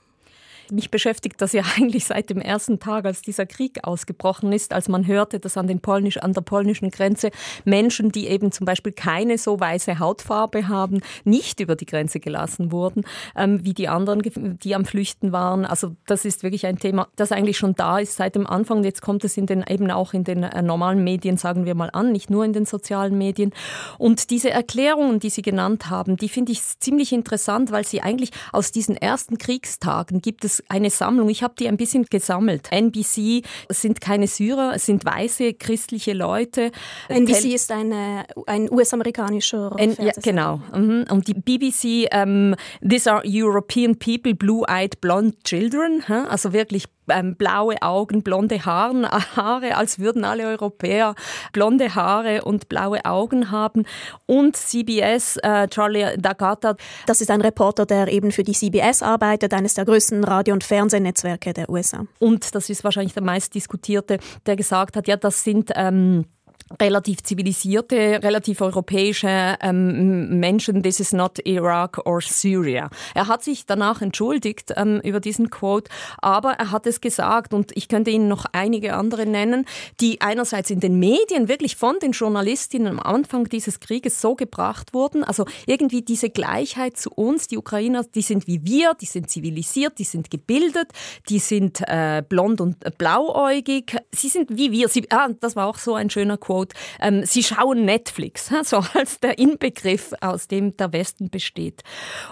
Mich 0.70 0.90
beschäftigt 0.90 1.40
das 1.40 1.52
ja 1.52 1.62
eigentlich 1.76 2.04
seit 2.04 2.30
dem 2.30 2.38
ersten 2.38 2.78
Tag, 2.78 3.04
als 3.04 3.22
dieser 3.22 3.46
Krieg 3.46 3.84
ausgebrochen 3.84 4.52
ist, 4.52 4.72
als 4.72 4.88
man 4.88 5.06
hörte, 5.06 5.40
dass 5.40 5.56
an, 5.56 5.66
den 5.66 5.80
Polnisch, 5.80 6.18
an 6.18 6.32
der 6.32 6.42
polnischen 6.42 6.90
Grenze 6.90 7.30
Menschen, 7.64 8.12
die 8.12 8.28
eben 8.28 8.52
zum 8.52 8.64
Beispiel 8.64 8.92
keine 8.92 9.38
so 9.38 9.58
weiße 9.58 9.98
Hautfarbe 9.98 10.68
haben, 10.68 11.00
nicht 11.24 11.60
über 11.60 11.76
die 11.76 11.86
Grenze 11.86 12.20
gelassen 12.20 12.72
wurden, 12.72 13.04
ähm, 13.36 13.64
wie 13.64 13.74
die 13.74 13.88
anderen, 13.88 14.22
die 14.62 14.74
am 14.74 14.84
Flüchten 14.84 15.32
waren. 15.32 15.64
Also 15.64 15.96
das 16.06 16.24
ist 16.24 16.42
wirklich 16.42 16.66
ein 16.66 16.78
Thema, 16.78 17.08
das 17.16 17.32
eigentlich 17.32 17.58
schon 17.58 17.74
da 17.74 17.98
ist 17.98 18.16
seit 18.16 18.34
dem 18.34 18.46
Anfang. 18.46 18.84
Jetzt 18.84 19.02
kommt 19.02 19.24
es 19.24 19.36
in 19.36 19.46
den, 19.46 19.64
eben 19.68 19.90
auch 19.90 20.14
in 20.14 20.24
den 20.24 20.42
äh, 20.42 20.62
normalen 20.62 21.04
Medien, 21.04 21.36
sagen 21.36 21.64
wir 21.64 21.74
mal 21.74 21.90
an, 21.92 22.12
nicht 22.12 22.30
nur 22.30 22.44
in 22.44 22.52
den 22.52 22.66
sozialen 22.66 23.16
Medien. 23.16 23.52
Und 23.98 24.30
diese 24.30 24.50
Erklärungen, 24.50 25.20
die 25.20 25.30
Sie 25.30 25.42
genannt 25.42 25.90
haben, 25.90 26.16
die 26.16 26.28
finde 26.28 26.52
ich 26.52 26.62
ziemlich 26.78 27.12
interessant, 27.12 27.70
weil 27.70 27.86
sie 27.86 28.00
eigentlich 28.00 28.30
aus 28.52 28.72
diesen 28.72 28.96
ersten 28.96 29.38
Kriegstagen 29.38 30.20
gibt 30.20 30.44
es 30.44 30.51
ist 30.60 30.70
eine 30.70 30.90
Sammlung. 30.90 31.28
Ich 31.28 31.42
habe 31.42 31.54
die 31.58 31.68
ein 31.68 31.76
bisschen 31.76 32.04
gesammelt. 32.06 32.68
NBC 32.70 33.42
sind 33.68 34.00
keine 34.00 34.26
Syrer, 34.26 34.72
es 34.74 34.86
sind 34.86 35.04
weiße 35.04 35.54
christliche 35.54 36.12
Leute. 36.12 36.70
NBC 37.08 37.54
ist 37.54 37.70
eine, 37.70 38.24
ein 38.46 38.70
US-amerikanischer 38.70 39.76
Ja, 39.78 40.12
genau. 40.22 40.60
Mhm. 40.74 41.06
Und 41.10 41.28
die 41.28 41.34
BBC, 41.34 42.08
um, 42.12 42.20
ähm, 42.22 42.54
These 42.86 43.12
are 43.12 43.22
European 43.26 43.96
people, 43.98 44.34
blue-eyed 44.34 45.00
blonde 45.00 45.36
children. 45.44 46.02
Also 46.28 46.52
wirklich 46.52 46.84
ähm, 47.08 47.36
blaue 47.36 47.80
Augen, 47.82 48.22
blonde 48.22 48.64
Haaren, 48.64 49.06
Haare, 49.36 49.76
als 49.76 49.98
würden 49.98 50.24
alle 50.24 50.46
Europäer 50.46 51.14
blonde 51.52 51.94
Haare 51.94 52.42
und 52.42 52.68
blaue 52.68 53.04
Augen 53.04 53.50
haben. 53.50 53.84
Und 54.26 54.56
CBS, 54.56 55.36
äh, 55.38 55.68
Charlie 55.68 56.04
D'Agata. 56.16 56.76
Das 57.06 57.20
ist 57.20 57.30
ein 57.30 57.40
Reporter, 57.40 57.86
der 57.86 58.08
eben 58.08 58.32
für 58.32 58.42
die 58.42 58.52
CBS 58.52 59.02
arbeitet, 59.02 59.54
eines 59.54 59.74
der 59.74 59.84
größten 59.84 60.24
Radio- 60.24 60.54
und 60.54 60.64
Fernsehnetzwerke 60.64 61.52
der 61.52 61.68
USA. 61.68 62.06
Und 62.18 62.54
das 62.54 62.70
ist 62.70 62.84
wahrscheinlich 62.84 63.14
der 63.14 63.22
meistdiskutierte, 63.22 64.18
der 64.46 64.56
gesagt 64.56 64.96
hat, 64.96 65.08
ja, 65.08 65.16
das 65.16 65.44
sind 65.44 65.70
ähm, 65.74 66.24
relativ 66.80 67.22
zivilisierte, 67.22 68.20
relativ 68.22 68.60
europäische 68.60 69.56
ähm, 69.60 70.40
Menschen, 70.40 70.82
this 70.82 71.00
is 71.00 71.12
not 71.12 71.38
Iraq 71.44 71.98
or 72.04 72.20
Syria. 72.20 72.90
Er 73.14 73.28
hat 73.28 73.42
sich 73.42 73.66
danach 73.66 74.02
entschuldigt 74.02 74.72
ähm, 74.76 75.00
über 75.02 75.20
diesen 75.20 75.50
Quote, 75.50 75.90
aber 76.18 76.52
er 76.52 76.70
hat 76.70 76.86
es 76.86 77.00
gesagt 77.00 77.54
und 77.54 77.72
ich 77.76 77.88
könnte 77.88 78.10
Ihnen 78.10 78.28
noch 78.28 78.46
einige 78.52 78.94
andere 78.94 79.26
nennen, 79.26 79.66
die 80.00 80.20
einerseits 80.20 80.70
in 80.70 80.80
den 80.80 80.98
Medien 80.98 81.48
wirklich 81.48 81.76
von 81.76 81.98
den 82.00 82.12
Journalistinnen 82.12 82.88
am 82.88 83.00
Anfang 83.00 83.48
dieses 83.48 83.80
Krieges 83.80 84.20
so 84.20 84.34
gebracht 84.34 84.94
wurden, 84.94 85.24
also 85.24 85.44
irgendwie 85.66 86.02
diese 86.02 86.30
Gleichheit 86.30 86.96
zu 86.96 87.10
uns, 87.10 87.48
die 87.48 87.58
Ukrainer, 87.58 88.04
die 88.04 88.22
sind 88.22 88.46
wie 88.46 88.64
wir, 88.64 88.94
die 88.94 89.06
sind 89.06 89.30
zivilisiert, 89.30 89.98
die 89.98 90.04
sind 90.04 90.30
gebildet, 90.30 90.88
die 91.28 91.38
sind 91.38 91.80
äh, 91.86 92.22
blond 92.26 92.60
und 92.60 92.76
blauäugig, 92.98 93.96
sie 94.12 94.28
sind 94.28 94.56
wie 94.56 94.72
wir. 94.72 94.88
Sie, 94.88 95.06
ah, 95.10 95.28
das 95.40 95.56
war 95.56 95.66
auch 95.66 95.78
so 95.78 95.94
ein 95.94 96.10
schöner 96.10 96.38
Quote 96.38 96.61
Quote, 96.62 96.74
ähm, 97.00 97.24
sie 97.24 97.42
schauen 97.42 97.84
Netflix, 97.84 98.50
so 98.64 98.82
als 98.94 99.20
der 99.20 99.38
Inbegriff, 99.38 100.12
aus 100.20 100.48
dem 100.48 100.76
der 100.76 100.92
Westen 100.92 101.30
besteht. 101.30 101.82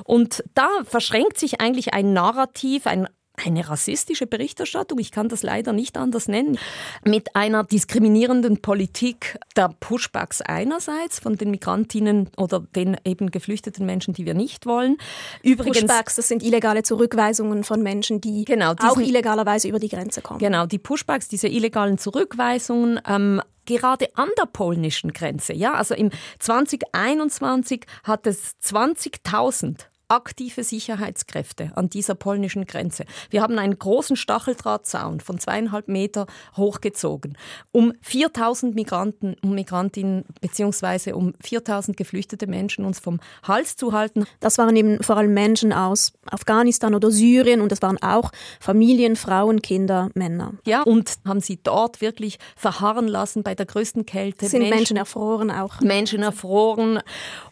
Und 0.05 0.45
da 0.55 0.69
verschränkt 0.85 1.39
sich 1.39 1.61
eigentlich 1.61 1.95
ein 1.95 2.13
Narrativ, 2.13 2.87
ein 2.87 3.09
eine 3.47 3.69
rassistische 3.69 4.27
Berichterstattung, 4.27 4.99
ich 4.99 5.13
kann 5.13 5.29
das 5.29 5.43
leider 5.43 5.73
nicht 5.73 5.97
anders 5.97 6.29
nennen, 6.29 6.59
mit 7.05 7.35
einer 7.37 7.65
diskriminierenden 7.65 8.61
Politik 8.61 9.39
der 9.57 9.71
Pushbacks 9.81 10.43
einerseits 10.43 11.21
von 11.21 11.37
den 11.37 11.51
Migrantinnen 11.51 12.29
oder 12.37 12.61
den 12.61 12.97
eben 13.05 13.31
geflüchteten 13.31 13.87
Menschen, 13.87 14.15
die 14.15 14.27
wir 14.27 14.35
nicht 14.35 14.67
wollen. 14.67 14.99
Übrigens, 15.43 15.81
Pushbacks, 15.81 16.17
das 16.17 16.29
sind 16.29 16.43
illegale 16.43 16.83
Zurückweisungen 16.83 17.65
von 17.65 17.83
Menschen, 17.83 18.21
die 18.21 18.45
genau, 18.45 18.75
diesen, 18.75 18.91
auch 18.91 18.99
illegalerweise 18.99 19.69
über 19.69 19.79
die 19.79 19.89
Grenze 19.89 20.21
kommen. 20.21 20.39
Genau, 20.39 20.67
die 20.67 20.79
Pushbacks, 20.79 21.29
diese 21.29 21.49
illegalen 21.49 21.99
Zurückweisungen, 21.99 23.01
ähm, 23.09 23.41
gerade 23.67 24.09
an 24.17 24.29
der 24.39 24.47
polnischen 24.47 25.13
Grenze. 25.13 25.53
Ja, 25.53 25.75
also 25.75 25.95
im 25.95 26.11
2021 26.39 27.87
hat 28.05 28.27
es 28.27 28.57
20.000 28.63 29.87
aktive 30.11 30.65
Sicherheitskräfte 30.65 31.71
an 31.77 31.89
dieser 31.89 32.15
polnischen 32.15 32.67
Grenze. 32.67 33.05
Wir 33.31 33.43
haben 33.43 33.59
einen 33.59 33.79
großen 33.79 34.17
Stacheldrahtzaun 34.17 35.21
von 35.21 35.39
zweieinhalb 35.39 35.89
Meter 35.89 36.27
hochgezogen, 36.57 37.39
um 37.71 37.93
4000 38.03 38.75
Migranten 38.75 39.37
und 39.43 39.55
Migrantinnen 39.55 40.25
beziehungsweise 40.41 41.15
um 41.15 41.35
4000 41.41 41.97
geflüchtete 41.97 42.47
Menschen 42.47 42.85
uns 42.85 42.99
vom 42.99 43.21
Hals 43.47 43.77
zu 43.77 43.93
halten. 43.93 44.27
Das 44.41 44.59
waren 44.59 44.75
eben 44.77 45.03
vor 45.03 45.17
allem 45.17 45.33
Menschen 45.33 45.73
aus 45.73 46.13
Afghanistan 46.27 46.95
oder 46.95 47.11
Syrien 47.11 47.61
und 47.61 47.71
es 47.71 47.81
waren 47.83 48.03
auch 48.03 48.33
Familien, 48.59 49.15
Frauen, 49.15 49.63
Kinder, 49.63 50.11
Männer. 50.15 50.55
Ja, 50.67 50.83
und 50.83 51.19
haben 51.25 51.41
sie 51.41 51.61
dort 51.63 52.01
wirklich 52.01 52.39
verharren 52.57 53.07
lassen 53.07 53.43
bei 53.43 53.55
der 53.55 53.67
größten 53.67 54.07
Kälte. 54.07 54.49
Sind 54.49 54.61
Menschen, 54.61 54.77
Menschen 54.77 54.97
erfroren 54.97 55.51
auch. 55.51 55.81
Menschen 55.81 56.23
erfroren. 56.23 57.01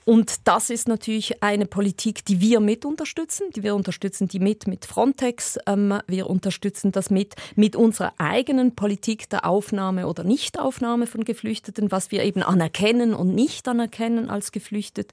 Und 0.05 0.49
das 0.49 0.71
ist 0.71 0.89
natürlich 0.89 1.43
eine 1.43 1.67
Politik, 1.67 2.25
die 2.25 2.41
wir 2.41 2.48
mit 2.61 2.85
unterstützen. 2.85 3.47
Wir 3.55 3.75
unterstützen 3.75 4.29
die 4.29 4.41
mit 4.41 4.67
mit 4.67 4.87
Frontex. 4.87 5.59
Ähm, 5.67 6.01
wir 6.07 6.29
unterstützen 6.29 6.93
das 6.93 7.11
mit 7.11 7.35
mit 7.55 7.77
unserer 7.77 8.15
eigenen 8.19 8.75
Politik 8.75 9.29
der 9.29 9.45
Aufnahme 9.47 10.07
oder 10.07 10.25
Nichtaufnahme 10.25 11.07
von 11.07 11.25
Geflüchteten, 11.25 11.93
was 11.93 12.11
wir 12.11 12.25
eben 12.25 12.43
anerkennen 12.43 13.15
und 13.15 13.35
nicht 13.35 13.69
anerkennen 13.69 14.31
als 14.31 14.53
geflüchtet. 14.53 15.13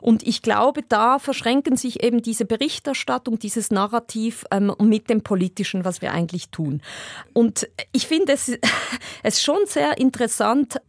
Und 0.00 0.26
ich 0.26 0.42
glaube, 0.42 0.82
da 0.88 1.18
verschränken 1.18 1.76
sich 1.76 2.02
eben 2.02 2.22
diese 2.22 2.46
Berichterstattung, 2.46 3.38
dieses 3.38 3.70
Narrativ 3.70 4.44
ähm, 4.50 4.74
mit 4.80 5.10
dem 5.10 5.22
Politischen, 5.22 5.84
was 5.84 6.00
wir 6.02 6.12
eigentlich 6.12 6.50
tun. 6.50 6.80
Und 7.32 7.68
ich 7.92 8.06
finde 8.06 8.32
es, 8.32 8.50
es 9.22 9.42
schon 9.42 9.66
sehr 9.66 9.98
interessant, 9.98 10.80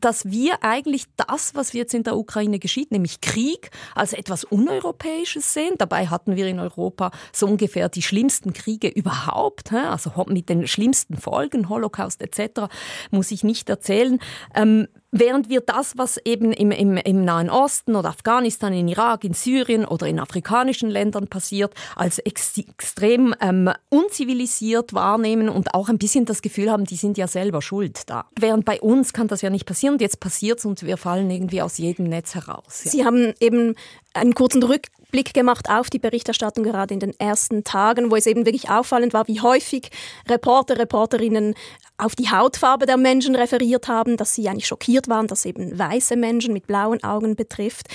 dass 0.00 0.26
wir 0.26 0.62
eigentlich 0.62 1.04
das, 1.16 1.54
was 1.54 1.72
jetzt 1.72 1.94
in 1.94 2.02
der 2.02 2.16
Ukraine 2.16 2.58
geschieht, 2.58 2.90
nämlich 2.90 3.20
Krieg, 3.20 3.70
als 3.94 4.12
etwas 4.12 4.44
Uneuropäisches 4.44 5.52
sehen. 5.52 5.74
Dabei 5.78 6.08
hatten 6.08 6.36
wir 6.36 6.46
in 6.46 6.58
Europa 6.58 7.10
so 7.32 7.46
ungefähr 7.46 7.88
die 7.88 8.02
schlimmsten 8.02 8.52
Kriege 8.52 8.88
überhaupt, 8.88 9.72
also 9.72 10.10
mit 10.28 10.48
den 10.48 10.66
schlimmsten 10.66 11.16
Folgen, 11.16 11.68
Holocaust 11.68 12.22
etc., 12.22 12.72
muss 13.10 13.30
ich 13.30 13.44
nicht 13.44 13.68
erzählen. 13.68 14.18
Ähm, 14.54 14.88
Während 15.12 15.48
wir 15.48 15.60
das, 15.60 15.96
was 15.96 16.18
eben 16.24 16.52
im, 16.52 16.70
im, 16.70 16.96
im 16.96 17.24
Nahen 17.24 17.50
Osten 17.50 17.96
oder 17.96 18.08
Afghanistan, 18.08 18.72
in 18.72 18.88
Irak, 18.88 19.24
in 19.24 19.34
Syrien 19.34 19.84
oder 19.84 20.06
in 20.06 20.18
afrikanischen 20.18 20.90
Ländern 20.90 21.28
passiert, 21.28 21.74
als 21.94 22.18
ex 22.18 22.58
extrem 22.58 23.34
ähm, 23.40 23.70
unzivilisiert 23.88 24.94
wahrnehmen 24.94 25.48
und 25.48 25.74
auch 25.74 25.88
ein 25.88 25.98
bisschen 25.98 26.24
das 26.24 26.42
Gefühl 26.42 26.70
haben, 26.70 26.84
die 26.84 26.96
sind 26.96 27.18
ja 27.18 27.28
selber 27.28 27.62
schuld 27.62 28.08
da. 28.08 28.26
Während 28.38 28.64
bei 28.64 28.80
uns 28.80 29.12
kann 29.12 29.28
das 29.28 29.42
ja 29.42 29.50
nicht 29.50 29.66
passieren 29.66 29.94
und 29.94 30.00
jetzt 30.00 30.20
passiert 30.20 30.58
es 30.58 30.64
und 30.64 30.82
wir 30.82 30.96
fallen 30.96 31.30
irgendwie 31.30 31.62
aus 31.62 31.78
jedem 31.78 32.06
Netz 32.06 32.34
heraus. 32.34 32.84
Ja. 32.84 32.90
Sie 32.90 33.04
haben 33.04 33.34
eben 33.40 33.74
einen 34.16 34.34
kurzen 34.34 34.62
Rückblick 34.62 35.34
gemacht 35.34 35.68
auf 35.70 35.90
die 35.90 35.98
Berichterstattung 35.98 36.64
gerade 36.64 36.94
in 36.94 37.00
den 37.00 37.18
ersten 37.18 37.64
Tagen, 37.64 38.10
wo 38.10 38.16
es 38.16 38.26
eben 38.26 38.46
wirklich 38.46 38.70
auffallend 38.70 39.12
war, 39.12 39.28
wie 39.28 39.40
häufig 39.40 39.90
Reporter, 40.28 40.78
Reporterinnen 40.78 41.54
auf 41.98 42.14
die 42.14 42.30
Hautfarbe 42.30 42.86
der 42.86 42.96
Menschen 42.96 43.36
referiert 43.36 43.88
haben, 43.88 44.16
dass 44.16 44.34
sie 44.34 44.48
eigentlich 44.48 44.66
schockiert 44.66 45.08
waren, 45.08 45.26
dass 45.26 45.44
eben 45.44 45.78
weiße 45.78 46.16
Menschen 46.16 46.52
mit 46.52 46.66
blauen 46.66 47.02
Augen 47.02 47.36
betrifft. 47.36 47.86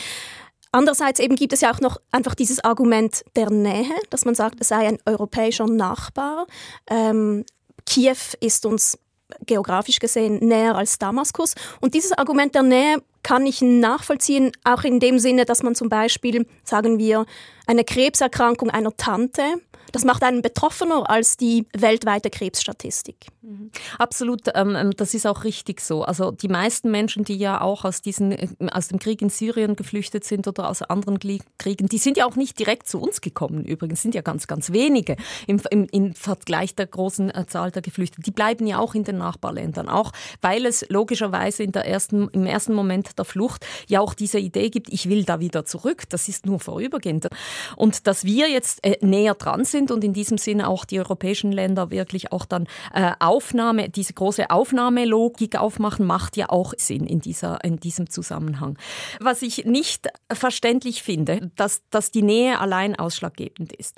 Andererseits 0.72 1.20
eben 1.20 1.36
gibt 1.36 1.54
es 1.54 1.62
ja 1.62 1.74
auch 1.74 1.82
noch 1.82 1.98
einfach 2.12 2.34
dieses 2.34 2.64
Argument 2.64 3.24
der 3.36 3.50
Nähe, 3.50 3.94
dass 4.10 4.24
man 4.24 4.36
sagt, 4.36 4.62
es 4.62 4.70
sei 4.70 4.88
ein 4.88 5.00
europäischer 5.06 5.68
Nachbar. 5.68 6.48
Ähm, 6.90 7.46
Kiew 7.86 8.16
ist 8.40 8.66
uns 8.66 8.98
geografisch 9.46 10.00
gesehen 10.00 10.40
näher 10.40 10.76
als 10.76 10.98
Damaskus. 10.98 11.56
Und 11.82 11.94
dieses 11.94 12.14
Argument 12.14 12.56
der 12.56 12.64
Nähe 12.64 12.98
kann 13.24 13.46
ich 13.46 13.62
nachvollziehen, 13.62 14.52
auch 14.64 14.84
in 14.84 15.00
dem 15.00 15.20
Sinne, 15.20 15.46
dass 15.46 15.64
man 15.64 15.76
zum 15.76 15.90
Beispiel, 15.90 16.46
sagen 16.64 16.98
wir, 16.98 17.26
eine 17.68 17.84
Krebserkrankung 17.84 18.70
einer 18.70 18.96
Tante 18.98 19.44
das 19.92 20.06
macht 20.06 20.24
einen 20.24 20.42
betroffener 20.42 21.10
als 21.10 21.38
die 21.38 21.68
weltweite 21.74 22.30
Krebsstatistik. 22.30 23.28
Mhm. 23.42 23.72
Absolut, 23.98 24.42
ähm, 24.56 24.76
ähm, 24.76 24.92
das 24.96 25.14
ist 25.14 25.26
auch 25.26 25.44
richtig 25.44 25.82
so. 25.82 26.04
Also 26.04 26.32
die 26.32 26.48
meisten 26.48 26.92
Menschen, 26.92 27.24
die 27.24 27.36
ja 27.36 27.62
auch 27.62 27.86
aus, 27.86 28.02
diesen, 28.02 28.32
äh, 28.32 28.48
aus 28.72 28.90
dem 28.90 29.00
Krieg 29.00 29.22
in 29.22 29.30
Syrien 29.30 29.76
geflüchtet 29.76 30.24
sind 30.24 30.48
oder 30.48 30.70
aus 30.70 30.82
anderen 30.82 31.20
Kriegen, 31.58 31.88
die 31.88 31.98
sind 31.98 32.18
ja 32.18 32.26
auch 32.26 32.36
nicht 32.36 32.60
direkt 32.60 32.88
zu 32.88 33.00
uns 33.00 33.22
gekommen 33.22 33.66
übrigens, 33.66 34.02
sind 34.02 34.16
ja 34.16 34.22
ganz, 34.22 34.48
ganz 34.48 34.72
wenige 34.72 35.16
im, 35.48 35.62
im, 35.70 35.88
im 35.92 36.14
Vergleich 36.14 36.76
der 36.76 36.88
großen 36.88 37.30
äh, 37.32 37.46
Zahl 37.48 37.72
der 37.72 37.82
Geflüchteten. 37.82 38.24
Die 38.24 38.32
bleiben 38.32 38.68
ja 38.68 38.78
auch 38.78 38.96
in 38.96 39.04
den 39.04 39.18
Nachbarländern, 39.18 39.90
auch 39.90 40.12
weil 40.42 40.66
es 40.66 40.86
logischerweise 40.90 41.64
in 41.64 41.72
der 41.72 41.86
ersten, 41.86 42.28
im 42.30 42.46
ersten 42.46 42.74
Moment 42.74 43.18
der 43.18 43.26
Flucht 43.26 43.66
ja 43.88 44.02
auch 44.02 44.14
diese 44.14 44.40
Idee 44.40 44.70
gibt, 44.70 44.92
ich 44.94 45.10
will 45.10 45.24
da 45.24 45.40
wieder 45.40 45.66
zurück, 45.66 46.04
das 46.10 46.28
ist 46.28 46.46
nur 46.46 46.60
vorübergehend. 46.60 47.28
Und 47.76 48.06
dass 48.08 48.24
wir 48.24 48.50
jetzt 48.50 48.86
äh, 48.86 48.98
näher 49.02 49.34
dran 49.34 49.66
sind, 49.66 49.81
sind 49.82 49.92
und 49.92 50.04
in 50.04 50.14
diesem 50.14 50.38
Sinne 50.38 50.68
auch 50.68 50.86
die 50.86 51.00
europäischen 51.00 51.52
Länder 51.52 51.90
wirklich 51.90 52.32
auch 52.32 52.46
dann 52.46 52.68
äh, 52.94 53.12
Aufnahme, 53.20 53.90
diese 53.90 54.14
große 54.14 54.50
Aufnahmelogik 54.50 55.58
aufmachen, 55.58 56.06
macht 56.06 56.38
ja 56.38 56.50
auch 56.50 56.74
Sinn 56.78 57.06
in, 57.06 57.20
dieser, 57.20 57.64
in 57.64 57.78
diesem 57.78 58.10
Zusammenhang. 58.10 58.78
Was 59.20 59.42
ich 59.42 59.66
nicht 59.66 60.08
verständlich 60.32 61.02
finde, 61.02 61.52
dass, 61.56 61.82
dass 61.90 62.12
die 62.12 62.22
Nähe 62.22 62.60
allein 62.60 62.98
ausschlaggebend 62.98 63.74
ist. 63.74 63.98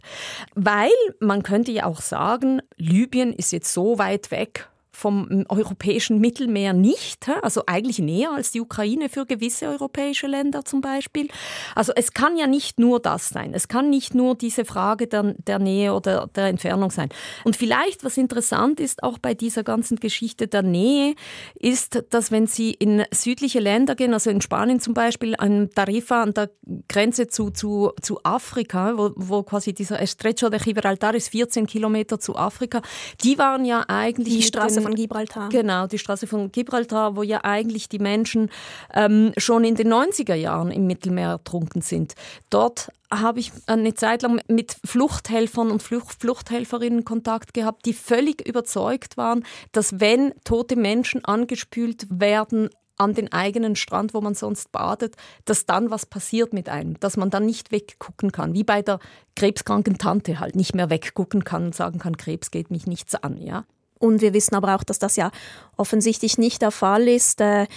Weil 0.56 0.90
man 1.20 1.44
könnte 1.44 1.72
ja 1.72 1.86
auch 1.86 2.02
sagen, 2.02 2.62
Libyen 2.78 3.34
ist 3.34 3.52
jetzt 3.52 3.74
so 3.74 3.98
weit 3.98 4.32
weg 4.32 4.70
vom 4.94 5.46
europäischen 5.50 6.20
Mittelmeer 6.20 6.74
nicht, 6.74 7.28
also 7.42 7.64
eigentlich 7.66 8.00
näher 8.00 8.32
als 8.32 8.52
die 8.52 8.62
Ukraine 8.62 9.10
für 9.10 9.26
gewisse 9.26 9.66
europäische 9.68 10.28
Länder 10.28 10.64
zum 10.66 10.82
Beispiel. 10.82 11.28
Also 11.76 11.94
es 11.96 12.14
kann 12.14 12.38
ja 12.38 12.46
nicht 12.46 12.80
nur 12.80 13.00
das 13.00 13.30
sein, 13.30 13.54
es 13.54 13.68
kann 13.68 13.90
nicht 13.90 14.14
nur 14.14 14.36
diese 14.36 14.66
Frage 14.66 15.08
der, 15.08 15.34
der 15.48 15.58
Nähe 15.58 15.94
oder 15.94 16.30
der 16.36 16.46
Entfernung 16.46 16.92
sein. 16.92 17.10
Und 17.44 17.56
vielleicht, 17.56 18.04
was 18.04 18.18
interessant 18.18 18.80
ist, 18.80 19.02
auch 19.02 19.18
bei 19.18 19.34
dieser 19.34 19.64
ganzen 19.64 19.98
Geschichte 19.98 20.48
der 20.48 20.62
Nähe, 20.62 21.16
ist, 21.56 22.04
dass 22.12 22.32
wenn 22.32 22.46
Sie 22.46 22.72
in 22.72 23.04
südliche 23.12 23.60
Länder 23.60 23.96
gehen, 23.96 24.14
also 24.14 24.30
in 24.30 24.42
Spanien 24.42 24.80
zum 24.80 24.94
Beispiel, 24.94 25.36
an 25.38 25.72
Tarifa, 25.74 26.22
an 26.22 26.34
der 26.36 26.52
Grenze 26.88 27.28
zu, 27.28 27.50
zu, 27.50 27.92
zu 28.02 28.20
Afrika, 28.24 28.94
wo, 28.96 29.12
wo 29.16 29.42
quasi 29.42 29.74
dieser 29.74 30.00
Estrecho 30.00 30.50
de 30.50 30.60
Gibraltar 30.60 31.16
ist 31.16 31.30
14 31.30 31.66
Kilometer 31.66 32.20
zu 32.20 32.36
Afrika, 32.36 32.82
die 33.24 33.40
waren 33.40 33.66
ja 33.66 33.86
eigentlich... 33.88 34.36
Die 34.36 34.44
Straße 34.44 34.83
von 34.84 34.96
Gibraltar. 34.96 35.50
Genau, 35.50 35.88
die 35.88 35.98
Straße 35.98 36.28
von 36.28 36.52
Gibraltar, 36.52 37.16
wo 37.16 37.24
ja 37.24 37.44
eigentlich 37.44 37.90
die 37.90 38.00
Menschen 38.00 38.50
ähm, 38.94 39.34
schon 39.38 39.64
in 39.64 39.76
den 39.76 39.92
90er 39.92 40.36
Jahren 40.36 40.72
im 40.72 40.86
Mittelmeer 40.86 41.30
ertrunken 41.30 41.82
sind. 41.82 42.14
Dort 42.50 42.92
habe 43.12 43.40
ich 43.40 43.52
eine 43.68 43.94
Zeit 43.94 44.24
lang 44.24 44.42
mit 44.48 44.76
Fluchthelfern 44.84 45.72
und 45.72 45.84
Flucht 45.84 46.22
Fluchthelferinnen 46.22 47.06
Kontakt 47.06 47.54
gehabt, 47.54 47.86
die 47.86 47.94
völlig 47.94 48.48
überzeugt 48.48 49.18
waren, 49.18 49.46
dass 49.72 50.00
wenn 50.00 50.34
tote 50.44 50.76
Menschen 50.76 51.24
angespült 51.26 52.08
werden 52.10 52.70
an 52.98 53.14
den 53.14 53.32
eigenen 53.32 53.76
Strand, 53.76 54.14
wo 54.14 54.22
man 54.22 54.36
sonst 54.36 54.72
badet, 54.72 55.16
dass 55.46 55.66
dann 55.66 55.90
was 55.90 56.06
passiert 56.06 56.54
mit 56.54 56.70
einem, 56.70 57.00
dass 57.00 57.18
man 57.18 57.30
dann 57.30 57.46
nicht 57.46 57.72
weggucken 57.72 58.32
kann, 58.32 58.54
wie 58.54 58.64
bei 58.64 58.82
der 58.82 59.00
krebskranken 59.36 59.98
Tante 59.98 60.40
halt 60.40 60.56
nicht 60.56 60.76
mehr 60.76 60.90
weggucken 60.90 61.44
kann 61.44 61.66
und 61.66 61.76
sagen 61.76 62.00
kann, 62.00 62.18
Krebs 62.18 62.52
geht 62.52 62.72
mich 62.72 62.88
nichts 62.88 63.16
an, 63.16 63.42
ja. 63.42 63.66
Und 64.04 64.20
wir 64.20 64.34
wissen 64.34 64.54
aber 64.56 64.76
auch, 64.76 64.84
dass 64.84 65.00
das 65.00 65.16
ja 65.16 65.32
offensichtlich 65.78 66.38
nicht 66.38 66.62
der 66.62 66.72
Fall 66.72 67.08
ist. 67.08 67.40
Äh, 67.40 67.68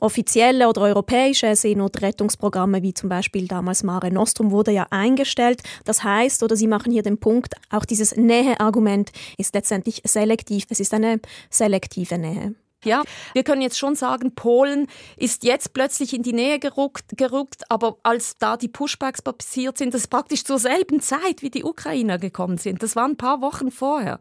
offizielle 0.00 0.68
oder 0.68 0.82
europäische 0.82 1.54
Seenotrettungsprogramme, 1.54 2.82
wie 2.82 2.92
zum 2.92 3.08
Beispiel 3.08 3.46
damals 3.46 3.84
Mare 3.84 4.10
Nostrum, 4.10 4.50
wurde 4.50 4.72
ja 4.72 4.88
eingestellt. 4.90 5.62
Das 5.84 6.02
heißt, 6.02 6.42
oder 6.42 6.56
Sie 6.56 6.66
machen 6.66 6.90
hier 6.92 7.04
den 7.04 7.18
Punkt, 7.18 7.54
auch 7.70 7.84
dieses 7.84 8.16
Näheargument 8.16 9.12
ist 9.38 9.54
letztendlich 9.54 10.02
selektiv. 10.04 10.66
Es 10.70 10.80
ist 10.80 10.92
eine 10.92 11.20
selektive 11.50 12.18
Nähe. 12.18 12.56
Ja, 12.84 13.04
wir 13.32 13.44
können 13.44 13.62
jetzt 13.62 13.78
schon 13.78 13.94
sagen, 13.94 14.34
Polen 14.34 14.88
ist 15.16 15.44
jetzt 15.44 15.72
plötzlich 15.72 16.14
in 16.14 16.22
die 16.22 16.32
Nähe 16.32 16.58
gerückt, 16.58 17.16
gerückt, 17.16 17.62
aber 17.70 17.96
als 18.02 18.38
da 18.38 18.56
die 18.56 18.68
Pushbacks 18.68 19.22
passiert 19.22 19.78
sind, 19.78 19.94
das 19.94 20.02
ist 20.02 20.08
praktisch 20.08 20.44
zur 20.44 20.58
selben 20.58 21.00
Zeit, 21.00 21.42
wie 21.42 21.50
die 21.50 21.64
Ukrainer 21.64 22.18
gekommen 22.18 22.58
sind. 22.58 22.82
Das 22.82 22.96
waren 22.96 23.12
ein 23.12 23.16
paar 23.16 23.40
Wochen 23.40 23.70
vorher 23.70 24.18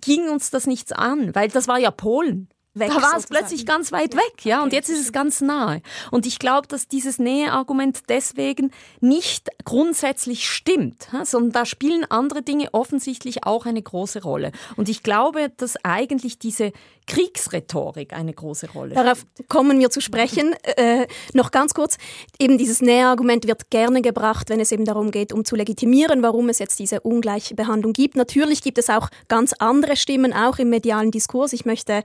ging 0.00 0.28
uns 0.28 0.50
das 0.50 0.66
nichts 0.66 0.92
an, 0.92 1.34
weil 1.34 1.48
das 1.48 1.68
war 1.68 1.78
ja 1.78 1.90
Polen. 1.90 2.48
Weg, 2.72 2.88
da 2.88 3.02
war 3.02 3.16
es 3.16 3.26
plötzlich 3.26 3.66
ganz 3.66 3.90
weit 3.90 4.14
weg, 4.14 4.44
ja, 4.44 4.62
und 4.62 4.72
jetzt 4.72 4.88
ist 4.88 5.00
es 5.00 5.12
ganz 5.12 5.40
nahe. 5.40 5.82
Und 6.12 6.24
ich 6.24 6.38
glaube, 6.38 6.68
dass 6.68 6.86
dieses 6.86 7.18
Näheargument 7.18 8.08
deswegen 8.08 8.70
nicht 9.00 9.48
grundsätzlich 9.64 10.48
stimmt, 10.48 11.08
sondern 11.24 11.50
da 11.50 11.66
spielen 11.66 12.04
andere 12.08 12.42
Dinge 12.42 12.68
offensichtlich 12.72 13.44
auch 13.44 13.66
eine 13.66 13.82
große 13.82 14.22
Rolle. 14.22 14.52
Und 14.76 14.88
ich 14.88 15.02
glaube, 15.02 15.50
dass 15.56 15.84
eigentlich 15.84 16.38
diese 16.38 16.72
Kriegsrhetorik 17.10 18.12
eine 18.12 18.32
große 18.32 18.70
Rolle 18.70 18.92
spielt. 18.92 19.04
Darauf 19.04 19.26
kommen 19.48 19.80
wir 19.80 19.90
zu 19.90 20.00
sprechen. 20.00 20.54
Äh, 20.76 21.08
noch 21.32 21.50
ganz 21.50 21.74
kurz, 21.74 21.96
eben 22.38 22.56
dieses 22.56 22.80
Näheargument 22.80 23.48
wird 23.48 23.68
gerne 23.70 24.00
gebracht, 24.00 24.48
wenn 24.48 24.60
es 24.60 24.70
eben 24.70 24.84
darum 24.84 25.10
geht, 25.10 25.32
um 25.32 25.44
zu 25.44 25.56
legitimieren, 25.56 26.22
warum 26.22 26.48
es 26.50 26.60
jetzt 26.60 26.78
diese 26.78 27.00
Ungleichbehandlung 27.00 27.92
gibt. 27.94 28.14
Natürlich 28.14 28.62
gibt 28.62 28.78
es 28.78 28.88
auch 28.88 29.08
ganz 29.26 29.54
andere 29.54 29.96
Stimmen, 29.96 30.32
auch 30.32 30.58
im 30.60 30.70
medialen 30.70 31.10
Diskurs. 31.10 31.52
Ich 31.52 31.64
möchte 31.64 32.04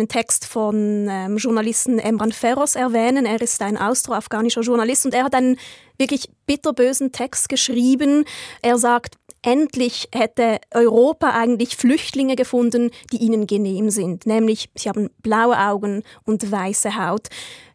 einen 0.00 0.08
Text 0.08 0.46
von 0.46 1.06
ähm, 1.08 1.36
Journalisten 1.36 1.98
Emran 1.98 2.32
Ferros 2.32 2.74
erwähnen. 2.74 3.26
Er 3.26 3.40
ist 3.40 3.60
ein 3.62 3.76
austroafghanischer 3.76 4.62
Journalist 4.62 5.04
und 5.04 5.14
er 5.14 5.24
hat 5.24 5.34
einen 5.34 5.58
wirklich 5.98 6.30
bitterbösen 6.46 7.12
Text 7.12 7.48
geschrieben. 7.48 8.24
Er 8.62 8.78
sagt, 8.78 9.16
endlich 9.42 10.08
hätte 10.12 10.58
Europa 10.72 11.30
eigentlich 11.30 11.76
Flüchtlinge 11.76 12.34
gefunden, 12.34 12.90
die 13.12 13.18
ihnen 13.18 13.46
genehm 13.46 13.90
sind. 13.90 14.26
Nämlich, 14.26 14.70
sie 14.74 14.88
haben 14.88 15.10
blaue 15.22 15.58
Augen 15.58 16.02
und 16.24 16.50
weiße 16.50 16.96
Haut. 16.96 17.28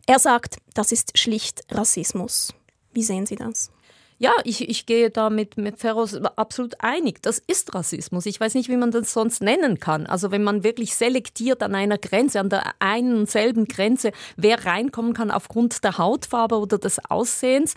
Er 0.07 0.19
sagt, 0.19 0.57
das 0.73 0.91
ist 0.91 1.17
schlicht 1.17 1.61
Rassismus. 1.71 2.53
Wie 2.93 3.03
sehen 3.03 3.25
Sie 3.25 3.35
das? 3.35 3.71
Ja, 4.17 4.31
ich, 4.45 4.69
ich 4.69 4.85
gehe 4.85 5.09
da 5.09 5.29
mit, 5.29 5.57
mit 5.57 5.77
Ferros 5.77 6.15
absolut 6.15 6.75
einig. 6.79 7.21
Das 7.21 7.39
ist 7.39 7.75
Rassismus. 7.75 8.25
Ich 8.25 8.39
weiß 8.39 8.53
nicht, 8.53 8.69
wie 8.69 8.77
man 8.77 8.91
das 8.91 9.11
sonst 9.11 9.41
nennen 9.41 9.79
kann. 9.79 10.05
Also 10.05 10.31
wenn 10.31 10.43
man 10.43 10.63
wirklich 10.63 10.95
selektiert 10.95 11.61
an 11.61 11.75
einer 11.75 11.97
Grenze, 11.97 12.39
an 12.39 12.49
der 12.49 12.75
einen 12.79 13.17
und 13.17 13.29
selben 13.29 13.65
Grenze, 13.65 14.11
wer 14.37 14.65
reinkommen 14.65 15.13
kann 15.13 15.31
aufgrund 15.31 15.83
der 15.83 15.97
Hautfarbe 15.97 16.57
oder 16.57 16.77
des 16.77 16.99
Aussehens 17.09 17.75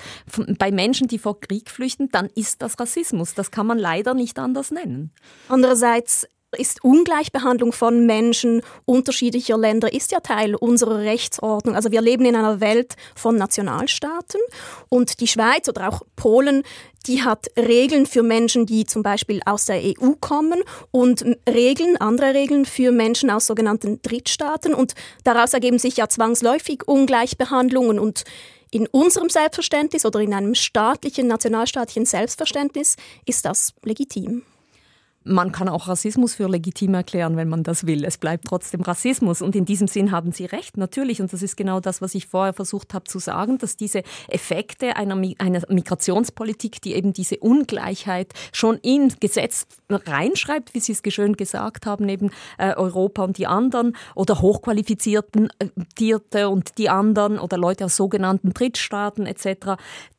bei 0.59 0.71
Menschen, 0.71 1.09
die 1.09 1.19
vor 1.19 1.41
Krieg 1.41 1.71
flüchten, 1.71 2.09
dann 2.11 2.29
ist 2.35 2.63
das 2.63 2.79
Rassismus. 2.79 3.35
Das 3.35 3.51
kann 3.51 3.67
man 3.67 3.79
leider 3.79 4.15
nicht 4.15 4.39
anders 4.39 4.71
nennen. 4.71 5.13
Andererseits 5.49 6.29
ist 6.59 6.83
Ungleichbehandlung 6.85 7.73
von 7.73 8.07
Menschen 8.07 8.63
unterschiedlicher 8.85 9.57
Länder 9.57 9.93
ist 9.93 10.13
ja 10.13 10.21
Teil 10.21 10.55
unserer 10.55 10.99
Rechtsordnung. 10.99 11.75
Also 11.75 11.91
wir 11.91 12.01
leben 12.01 12.25
in 12.25 12.37
einer 12.37 12.61
Welt 12.61 12.95
von 13.15 13.37
Nationalstaaten 13.37 14.41
und 14.89 15.21
die 15.21 15.29
Schweiz 15.29 15.69
oder 15.69 15.89
auch 15.89 16.03
Polen, 16.17 16.63
die 17.07 17.23
hat 17.23 17.47
Regeln 17.57 18.07
für 18.07 18.23
Menschen, 18.23 18.67
die 18.67 18.85
zum 18.85 19.03
Beispiel 19.03 19.41
aus 19.47 19.65
der 19.67 19.81
EU 19.83 20.13
kommen 20.21 20.63
und 20.91 21.25
Regeln, 21.49 21.97
andere 21.97 22.35
Regeln 22.35 22.67
für 22.67 22.93
Menschen 22.93 23.31
aus 23.31 23.47
sogenannten 23.47 24.03
Drittstaaten 24.03 24.75
und 24.75 24.95
daraus 25.25 25.55
ergeben 25.55 25.79
sich 25.79 25.97
ja 25.97 26.09
zwangsläufig 26.09 26.87
Ungleichbehandlungen 26.87 27.99
und 27.99 28.25
in 28.71 28.87
unserem 28.89 29.31
Selbstverständnis 29.31 30.05
oder 30.05 30.21
in 30.21 30.35
einem 30.35 30.55
staatlichen, 30.55 31.27
nationalstaatlichen 31.27 32.05
Selbstverständnis 32.05 32.97
ist 33.25 33.45
das 33.45 33.73
legitim. 33.83 34.43
Man 35.29 35.53
kann 35.53 35.69
auch 35.69 35.89
Rassismus 35.89 36.35
für 36.35 36.49
legitim 36.49 36.95
erklären, 36.95 37.37
wenn 37.37 37.49
man 37.49 37.63
das 37.63 37.87
will. 37.87 38.05
Es 38.05 38.17
bleibt 38.17 38.47
trotzdem 38.47 38.81
Rassismus. 38.81 39.43
Und 39.43 39.55
in 39.55 39.67
diesem 39.67 39.87
Sinn 39.87 40.11
haben 40.11 40.33
Sie 40.33 40.47
recht, 40.47 40.79
natürlich. 40.79 41.21
Und 41.21 41.33
das 41.33 41.43
ist 41.43 41.57
genau 41.57 41.81
das, 41.81 42.01
was 42.01 42.15
ich 42.15 42.27
vorher 42.27 42.55
versucht 42.55 42.95
habe 42.95 43.05
zu 43.05 43.19
sagen, 43.19 43.59
dass 43.59 43.77
diese 43.77 44.03
Effekte 44.29 44.97
einer, 44.97 45.21
einer 45.39 45.63
Migrationspolitik, 45.69 46.81
die 46.81 46.95
eben 46.95 47.13
diese 47.13 47.37
Ungleichheit 47.39 48.33
schon 48.53 48.79
in 48.79 49.13
Gesetz 49.21 49.67
reinschreibt, 49.91 50.75
wie 50.75 50.81
Sie 50.81 50.93
es 50.93 51.03
schön 51.13 51.37
gesagt 51.37 51.85
haben, 51.85 52.09
eben 52.09 52.31
äh, 52.57 52.75
Europa 52.75 53.25
und 53.25 53.37
die 53.37 53.47
anderen 53.47 53.97
oder 54.15 54.41
hochqualifizierten 54.41 55.51
äh, 55.59 56.45
und 56.45 56.79
die 56.79 56.89
anderen 56.89 57.39
oder 57.39 57.59
Leute 57.59 57.85
aus 57.85 57.97
sogenannten 57.97 58.55
Drittstaaten 58.55 59.27
etc., 59.27 59.77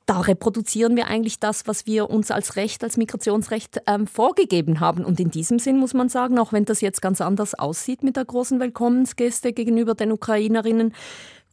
da 0.10 0.22
reproduzieren 0.22 0.96
wir 0.96 1.06
eigentlich 1.06 1.40
das, 1.40 1.68
was 1.68 1.86
wir 1.86 2.10
uns 2.10 2.32
als 2.32 2.56
Recht, 2.56 2.84
als 2.84 2.98
Migrationsrecht 2.98 3.82
ähm, 3.86 4.08
vorgegeben 4.08 4.80
haben. 4.80 5.06
Und 5.06 5.20
in 5.20 5.30
diesem 5.30 5.60
Sinn 5.60 5.78
muss 5.78 5.94
man 5.94 6.10
sagen, 6.10 6.40
auch 6.40 6.52
wenn 6.52 6.66
das 6.66 6.82
jetzt 6.82 7.00
ganz 7.04 7.22
anders 7.22 7.54
aussieht 7.54 8.02
mit 8.02 8.16
der 8.16 8.26
großen 8.26 8.60
Willkommensgeste 8.60 9.54
gegenüber 9.54 9.94
den 9.94 10.12
Ukrainerinnen, 10.12 10.96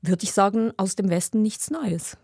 würde 0.00 0.24
ich 0.24 0.32
sagen, 0.32 0.72
aus 0.78 0.96
dem 0.96 1.10
Westen 1.10 1.42
nichts 1.42 1.70
Neues. 1.70 2.16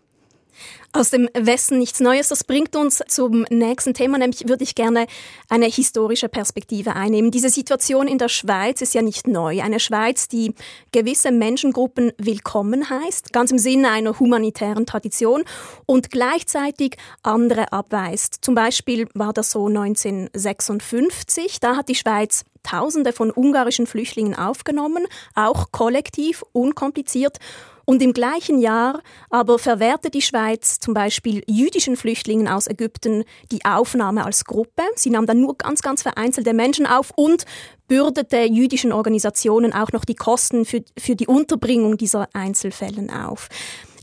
Aus 0.91 1.09
dem 1.09 1.27
Westen 1.33 1.79
nichts 1.79 1.99
Neues. 1.99 2.29
Das 2.29 2.43
bringt 2.43 2.75
uns 2.75 3.01
zum 3.07 3.45
nächsten 3.49 3.93
Thema, 3.93 4.17
nämlich 4.17 4.47
würde 4.47 4.63
ich 4.63 4.75
gerne 4.75 5.07
eine 5.49 5.65
historische 5.65 6.29
Perspektive 6.29 6.95
einnehmen. 6.95 7.31
Diese 7.31 7.49
Situation 7.49 8.07
in 8.07 8.17
der 8.17 8.29
Schweiz 8.29 8.81
ist 8.81 8.93
ja 8.93 9.01
nicht 9.01 9.27
neu. 9.27 9.61
Eine 9.61 9.79
Schweiz, 9.79 10.27
die 10.27 10.53
gewisse 10.91 11.31
Menschengruppen 11.31 12.11
willkommen 12.17 12.89
heißt, 12.89 13.33
ganz 13.33 13.51
im 13.51 13.57
Sinne 13.57 13.89
einer 13.89 14.19
humanitären 14.19 14.85
Tradition 14.85 15.43
und 15.85 16.11
gleichzeitig 16.11 16.97
andere 17.23 17.71
abweist. 17.71 18.37
Zum 18.41 18.55
Beispiel 18.55 19.07
war 19.13 19.33
das 19.33 19.51
so 19.51 19.67
1956. 19.67 21.59
Da 21.59 21.75
hat 21.75 21.89
die 21.89 21.95
Schweiz 21.95 22.45
Tausende 22.63 23.11
von 23.11 23.29
ungarischen 23.29 23.87
Flüchtlingen 23.87 24.35
aufgenommen, 24.35 25.05
auch 25.35 25.73
kollektiv, 25.73 26.43
unkompliziert. 26.53 27.37
Und 27.85 28.01
im 28.01 28.13
gleichen 28.13 28.59
Jahr 28.59 29.01
aber 29.29 29.59
verwehrte 29.59 30.09
die 30.09 30.21
Schweiz 30.21 30.79
zum 30.79 30.93
Beispiel 30.93 31.43
jüdischen 31.47 31.97
Flüchtlingen 31.97 32.47
aus 32.47 32.67
Ägypten 32.67 33.23
die 33.51 33.65
Aufnahme 33.65 34.25
als 34.25 34.45
Gruppe. 34.45 34.83
Sie 34.95 35.09
nahm 35.09 35.25
dann 35.25 35.41
nur 35.41 35.57
ganz, 35.57 35.81
ganz 35.81 36.01
vereinzelte 36.01 36.53
Menschen 36.53 36.85
auf 36.85 37.11
und 37.15 37.45
bürdete 37.87 38.43
jüdischen 38.45 38.93
Organisationen 38.93 39.73
auch 39.73 39.91
noch 39.91 40.05
die 40.05 40.15
Kosten 40.15 40.65
für, 40.65 40.83
für 40.97 41.15
die 41.15 41.27
Unterbringung 41.27 41.97
dieser 41.97 42.29
Einzelfällen 42.33 43.09
auf. 43.09 43.49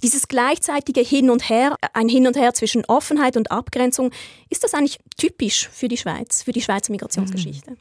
Dieses 0.03 0.29
gleichzeitige 0.29 1.01
Hin 1.01 1.31
und 1.31 1.49
Her, 1.49 1.77
ein 1.93 2.09
Hin 2.09 2.27
und 2.27 2.37
Her 2.37 2.55
zwischen 2.55 2.85
Offenheit 2.87 3.37
und 3.37 3.51
Abgrenzung, 3.51 4.11
ist 4.49 4.65
das 4.65 4.75
eigentlich 4.75 4.99
typisch 5.17 5.69
für 5.73 5.89
die 5.89 5.99
Schweiz, 5.99 6.43
für 6.43 6.53
die 6.53 6.63
Schweizer 6.63 6.93
Migrationsgeschichte? 6.93 7.73
Mhm. 7.73 7.77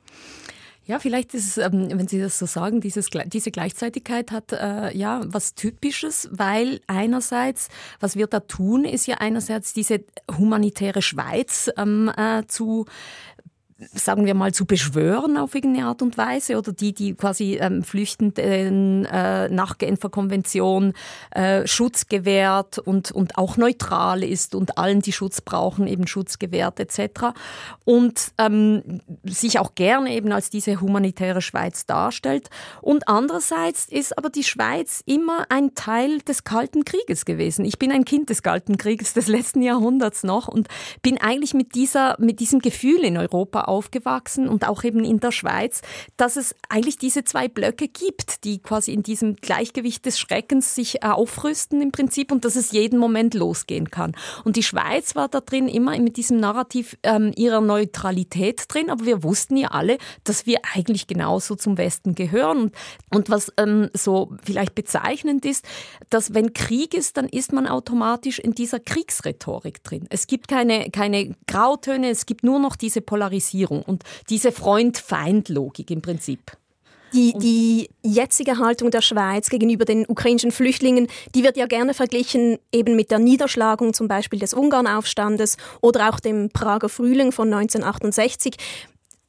Ja, 0.90 0.98
vielleicht 0.98 1.36
ist 1.36 1.46
es, 1.46 1.58
ähm, 1.60 1.88
wenn 1.92 2.08
Sie 2.08 2.20
das 2.20 2.40
so 2.40 2.48
sagen, 2.48 2.82
dieses, 2.82 3.12
diese 3.28 3.52
Gleichzeitigkeit 3.52 4.32
hat 4.32 4.54
äh, 4.54 4.92
ja 4.98 5.22
was 5.24 5.54
Typisches, 5.54 6.28
weil 6.32 6.82
einerseits, 6.88 7.70
was 8.00 8.16
wir 8.16 8.26
da 8.26 8.40
tun, 8.40 8.86
ist 8.86 9.06
ja 9.06 9.18
einerseits 9.20 9.74
diese 9.74 10.04
humanitäre 10.36 11.04
Schweiz 11.04 11.70
ähm, 11.78 12.12
äh, 12.18 12.42
zu 12.48 12.88
sagen 13.94 14.26
wir 14.26 14.34
mal, 14.34 14.54
zu 14.54 14.66
beschwören 14.66 15.38
auf 15.38 15.56
irgendeine 15.56 15.88
Art 15.88 16.02
und 16.02 16.18
Weise 16.18 16.58
oder 16.58 16.74
die, 16.74 16.94
die 16.94 17.14
quasi 17.14 17.58
ähm, 17.62 17.84
Flüchtenden 17.84 19.06
äh, 19.06 19.48
nach 19.50 19.78
Genfer 19.78 20.10
Konvention 20.10 20.94
äh, 21.32 21.66
Schutz 21.66 22.08
gewährt 22.08 22.78
und, 22.78 23.12
und 23.12 23.38
auch 23.38 23.56
neutral 23.56 24.24
ist 24.24 24.54
und 24.54 24.78
allen, 24.78 25.02
die 25.02 25.14
Schutz 25.14 25.40
brauchen, 25.42 25.88
eben 25.88 26.08
Schutz 26.08 26.40
gewährt 26.40 26.80
etc. 26.80 27.28
Und 27.86 28.32
ähm, 28.38 29.02
sich 29.24 29.60
auch 29.60 29.76
gerne 29.76 30.14
eben 30.14 30.32
als 30.34 30.50
diese 30.50 30.82
humanitäre 30.82 31.42
Schweiz 31.42 31.86
darstellt. 31.86 32.50
Und 32.82 33.08
andererseits 33.08 33.86
ist 33.86 34.18
aber 34.18 34.30
die 34.30 34.44
Schweiz 34.44 35.02
immer 35.06 35.46
ein 35.50 35.74
Teil 35.76 36.20
des 36.20 36.44
Kalten 36.44 36.84
Krieges 36.84 37.24
gewesen. 37.24 37.64
Ich 37.64 37.80
bin 37.80 37.92
ein 37.92 38.04
Kind 38.04 38.30
des 38.30 38.44
Kalten 38.44 38.78
Krieges 38.78 39.14
des 39.14 39.28
letzten 39.28 39.62
Jahrhunderts 39.62 40.24
noch 40.24 40.50
und 40.50 40.68
bin 41.02 41.18
eigentlich 41.18 41.54
mit 41.54 41.76
dieser, 41.76 42.18
mit 42.20 42.42
diesem 42.42 42.60
Gefühl 42.60 43.06
in 43.06 43.18
Europa 43.18 43.69
aufgewachsen 43.70 44.50
und 44.50 44.68
auch 44.68 44.84
eben 44.84 45.04
in 45.06 45.20
der 45.20 45.32
Schweiz, 45.32 45.82
dass 46.18 46.36
es 46.36 46.56
eigentlich 46.68 46.98
diese 46.98 47.24
zwei 47.24 47.48
Blöcke 47.48 47.88
gibt, 47.88 48.44
die 48.44 48.60
quasi 48.60 48.92
in 48.92 49.04
diesem 49.04 49.36
Gleichgewicht 49.36 50.06
des 50.06 50.20
Schreckens 50.20 50.76
sich 50.76 51.04
aufrüsten 51.04 51.82
im 51.82 51.92
Prinzip 51.92 52.32
und 52.32 52.44
dass 52.46 52.56
es 52.56 52.72
jeden 52.72 53.00
Moment 53.00 53.34
losgehen 53.34 53.92
kann. 53.92 54.16
Und 54.44 54.56
die 54.56 54.64
Schweiz 54.64 55.16
war 55.16 55.28
da 55.28 55.40
drin 55.40 55.68
immer 55.68 55.98
mit 56.00 56.18
diesem 56.18 56.40
Narrativ 56.40 56.98
ähm, 57.04 57.32
ihrer 57.36 57.62
Neutralität 57.62 58.64
drin, 58.68 58.90
aber 58.90 59.06
wir 59.06 59.24
wussten 59.24 59.56
ja 59.56 59.70
alle, 59.70 59.98
dass 60.24 60.46
wir 60.46 60.60
eigentlich 60.74 61.08
genauso 61.08 61.56
zum 61.56 61.78
Westen 61.78 62.16
gehören. 62.16 62.60
Und, 62.60 62.76
und 63.12 63.30
was 63.30 63.54
ähm, 63.58 63.90
so 63.94 64.36
vielleicht 64.44 64.76
bezeichnend 64.76 65.46
ist, 65.46 65.66
dass 66.10 66.34
wenn 66.34 66.54
Krieg 66.54 66.94
ist, 66.94 67.18
dann 67.18 67.28
ist 67.30 67.54
man 67.54 67.68
automatisch 67.68 68.40
in 68.40 68.54
dieser 68.54 68.80
Kriegsrhetorik 68.80 69.84
drin. 69.84 70.08
Es 70.10 70.28
gibt 70.28 70.48
keine, 70.48 70.90
keine 70.90 71.36
Grautöne, 71.48 72.10
es 72.10 72.26
gibt 72.26 72.44
nur 72.44 72.60
noch 72.60 72.76
diese 72.76 73.02
Polarisierung 73.02 73.59
und 73.68 74.04
diese 74.30 74.52
Freund-Feind-Logik 74.52 75.92
im 75.92 76.02
Prinzip. 76.02 76.40
Die, 77.14 77.34
die 77.40 77.90
jetzige 78.04 78.60
Haltung 78.60 78.92
der 78.92 79.02
Schweiz 79.02 79.50
gegenüber 79.50 79.84
den 79.84 80.06
ukrainischen 80.08 80.52
Flüchtlingen, 80.52 81.08
die 81.34 81.44
wird 81.44 81.58
ja 81.58 81.66
gerne 81.66 81.96
verglichen 81.96 82.60
eben 82.72 82.96
mit 82.96 83.10
der 83.10 83.18
Niederschlagung 83.18 83.94
zum 83.96 84.08
Beispiel 84.08 84.40
des 84.40 84.54
Ungarnaufstandes 84.54 85.58
oder 85.82 86.10
auch 86.10 86.20
dem 86.20 86.52
Prager 86.52 86.88
Frühling 86.88 87.32
von 87.32 87.52
1968 87.52 88.58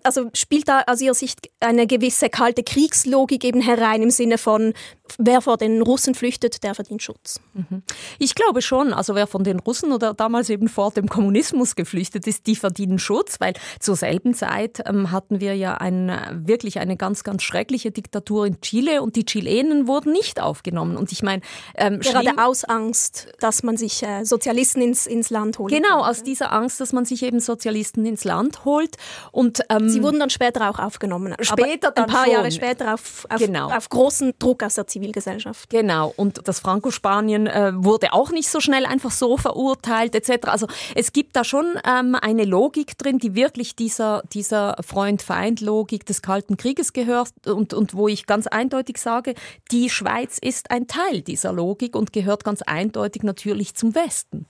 also 0.03 0.31
spielt 0.35 0.69
da 0.69 0.83
aus 0.87 1.01
Ihrer 1.01 1.15
Sicht 1.15 1.51
eine 1.61 1.87
gewisse 1.87 2.29
kalte 2.29 2.63
Kriegslogik 2.63 3.45
eben 3.45 3.61
herein 3.61 4.03
im 4.03 4.11
Sinne 4.11 4.39
von, 4.39 4.73
wer 5.19 5.41
vor 5.41 5.57
den 5.57 5.83
Russen 5.83 6.15
flüchtet, 6.15 6.63
der 6.63 6.75
verdient 6.75 7.03
Schutz? 7.03 7.41
Mhm. 7.55 7.83
Ich 8.19 8.35
glaube 8.35 8.63
schon. 8.63 8.93
Also 8.93 9.15
wer 9.15 9.27
von 9.27 9.45
den 9.45 9.61
Russen 9.61 9.93
oder 9.93 10.15
damals 10.15 10.51
eben 10.51 10.69
vor 10.69 10.91
dem 10.91 11.09
Kommunismus 11.09 11.77
geflüchtet 11.77 12.27
ist, 12.27 12.47
die 12.47 12.57
verdienen 12.57 12.99
Schutz, 12.99 13.41
weil 13.41 13.55
zur 13.79 13.97
selben 13.97 14.35
Zeit 14.35 14.83
ähm, 14.87 15.11
hatten 15.11 15.41
wir 15.41 15.55
ja 15.55 15.75
ein, 15.75 16.13
wirklich 16.47 16.79
eine 16.79 16.97
ganz, 16.97 17.25
ganz 17.25 17.43
schreckliche 17.43 17.91
Diktatur 17.91 18.47
in 18.47 18.61
Chile 18.61 19.03
und 19.03 19.17
die 19.17 19.25
Chilenen 19.25 19.87
wurden 19.87 20.13
nicht 20.13 20.41
aufgenommen. 20.41 20.97
Und 20.97 21.13
ich 21.13 21.23
meine, 21.23 21.43
ähm, 21.75 22.01
gerade 22.01 22.39
aus 22.39 22.65
Angst, 22.65 23.29
dass 23.41 23.63
man 23.63 23.77
sich 23.77 24.03
äh, 24.03 24.25
Sozialisten 24.25 24.83
ins, 24.83 25.07
ins 25.07 25.31
Land 25.31 25.59
holt. 25.59 25.73
Genau, 25.73 26.05
aus 26.05 26.23
dieser 26.23 26.53
Angst, 26.53 26.81
dass 26.81 26.93
man 26.93 27.05
sich 27.05 27.23
eben 27.23 27.41
Sozialisten 27.41 28.05
ins 28.05 28.25
Land 28.25 28.65
holt. 28.65 28.97
Und 29.33 29.61
ähm, 29.69 29.89
Sie 29.89 30.03
wurden 30.03 30.21
dann 30.21 30.31
später 30.31 30.71
auch 30.71 30.79
aufgenommen. 30.79 31.35
Später 31.41 31.91
dann 31.91 32.05
Ein 32.05 32.11
paar 32.11 32.25
schon. 32.25 32.33
Jahre 32.33 32.51
später 32.51 32.95
auf, 32.95 33.27
auf, 33.29 33.39
genau. 33.39 33.71
auf 33.71 33.89
großen 33.89 34.35
Druck 34.39 34.63
aus 34.63 34.75
der 34.75 34.87
Zivilgesellschaft. 35.01 35.71
Genau. 35.71 36.13
Und 36.17 36.47
das 36.47 36.61
Franco-Spanien 36.61 37.47
äh, 37.47 37.73
wurde 37.75 38.13
auch 38.13 38.31
nicht 38.31 38.51
so 38.51 38.61
schnell 38.61 38.85
einfach 38.85 39.11
so 39.11 39.37
verurteilt 39.37 40.15
etc. 40.15 40.49
Also 40.49 40.67
es 40.95 41.13
gibt 41.13 41.37
da 41.37 41.45
schon 41.45 41.79
ähm, 41.87 42.15
eine 42.21 42.45
Logik 42.45 42.99
drin, 42.99 43.19
die 43.19 43.35
wirklich 43.35 43.77
dieser, 43.77 44.23
dieser 44.33 44.77
Freund-Feind-Logik 44.83 46.05
des 46.05 46.23
Kalten 46.23 46.57
Krieges 46.57 46.93
gehört 46.93 47.31
und, 47.47 47.73
und 47.73 47.95
wo 47.95 48.09
ich 48.09 48.27
ganz 48.27 48.47
eindeutig 48.47 48.99
sage, 48.99 49.35
die 49.71 49.89
Schweiz 49.89 50.39
ist 50.39 50.71
ein 50.71 50.87
Teil 50.87 51.23
dieser 51.23 51.53
Logik 51.53 51.97
und 51.97 52.13
gehört 52.13 52.45
ganz 52.45 52.63
eindeutig 52.63 53.23
natürlich 53.23 53.75
zum 53.75 53.95
Westen. 53.95 54.47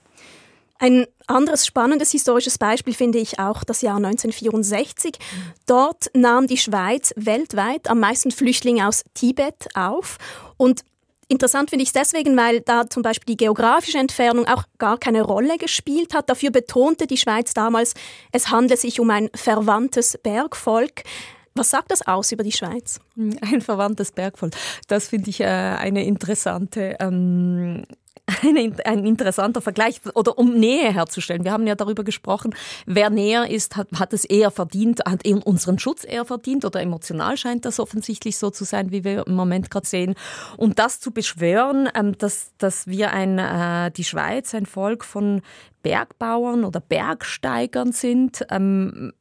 Ein 0.81 1.05
anderes 1.27 1.67
spannendes 1.67 2.09
historisches 2.09 2.57
Beispiel 2.57 2.95
finde 2.95 3.19
ich 3.19 3.37
auch 3.37 3.63
das 3.63 3.83
Jahr 3.83 3.97
1964. 3.97 5.13
Dort 5.67 6.09
nahm 6.15 6.47
die 6.47 6.57
Schweiz 6.57 7.13
weltweit 7.15 7.87
am 7.87 7.99
meisten 7.99 8.31
Flüchtlinge 8.31 8.87
aus 8.87 9.03
Tibet 9.13 9.67
auf 9.75 10.17
und 10.57 10.81
Interessant 11.27 11.69
finde 11.69 11.83
ich 11.83 11.89
es 11.89 11.93
deswegen, 11.93 12.35
weil 12.35 12.59
da 12.59 12.89
zum 12.89 13.03
Beispiel 13.03 13.35
die 13.35 13.37
geografische 13.37 13.97
Entfernung 13.97 14.49
auch 14.49 14.65
gar 14.79 14.97
keine 14.97 15.21
Rolle 15.21 15.57
gespielt 15.57 16.13
hat. 16.13 16.29
Dafür 16.29 16.51
betonte 16.51 17.07
die 17.07 17.15
Schweiz 17.15 17.53
damals, 17.53 17.93
es 18.33 18.49
handle 18.49 18.75
sich 18.75 18.99
um 18.99 19.09
ein 19.11 19.29
verwandtes 19.33 20.17
Bergvolk. 20.21 21.03
Was 21.55 21.69
sagt 21.69 21.91
das 21.91 22.05
aus 22.05 22.33
über 22.33 22.43
die 22.43 22.51
Schweiz? 22.51 22.99
Ein 23.17 23.61
verwandtes 23.61 24.11
Bergvolk. 24.11 24.55
Das 24.89 25.07
finde 25.07 25.29
ich 25.29 25.39
äh, 25.39 25.45
eine 25.45 26.03
interessante 26.03 26.97
ähm, 26.99 27.85
ein, 28.43 28.75
ein 28.85 29.05
interessanter 29.05 29.61
Vergleich 29.61 30.01
oder 30.13 30.37
um 30.37 30.53
Nähe 30.53 30.93
herzustellen. 30.93 31.43
Wir 31.43 31.51
haben 31.51 31.67
ja 31.67 31.75
darüber 31.75 32.03
gesprochen, 32.03 32.55
wer 32.85 33.09
näher 33.09 33.49
ist, 33.49 33.75
hat, 33.75 33.87
hat 33.95 34.13
es 34.13 34.25
eher 34.25 34.51
verdient, 34.51 35.01
hat 35.05 35.25
unseren 35.27 35.79
Schutz 35.79 36.03
eher 36.03 36.25
verdient 36.25 36.65
oder 36.65 36.81
emotional 36.81 37.37
scheint 37.37 37.65
das 37.65 37.79
offensichtlich 37.79 38.37
so 38.37 38.49
zu 38.49 38.63
sein, 38.63 38.91
wie 38.91 39.03
wir 39.03 39.27
im 39.27 39.35
Moment 39.35 39.69
gerade 39.69 39.87
sehen. 39.87 40.15
Und 40.57 40.79
das 40.79 40.99
zu 40.99 41.11
beschwören, 41.11 41.89
ähm, 41.95 42.17
dass, 42.17 42.51
dass 42.57 42.87
wir 42.87 43.11
ein, 43.11 43.39
äh, 43.39 43.91
die 43.91 44.03
Schweiz 44.03 44.53
ein 44.53 44.65
Volk 44.65 45.03
von 45.03 45.41
Bergbauern 45.83 46.63
oder 46.63 46.79
Bergsteigern 46.79 47.91
sind. 47.91 48.45
Ähm, 48.49 49.13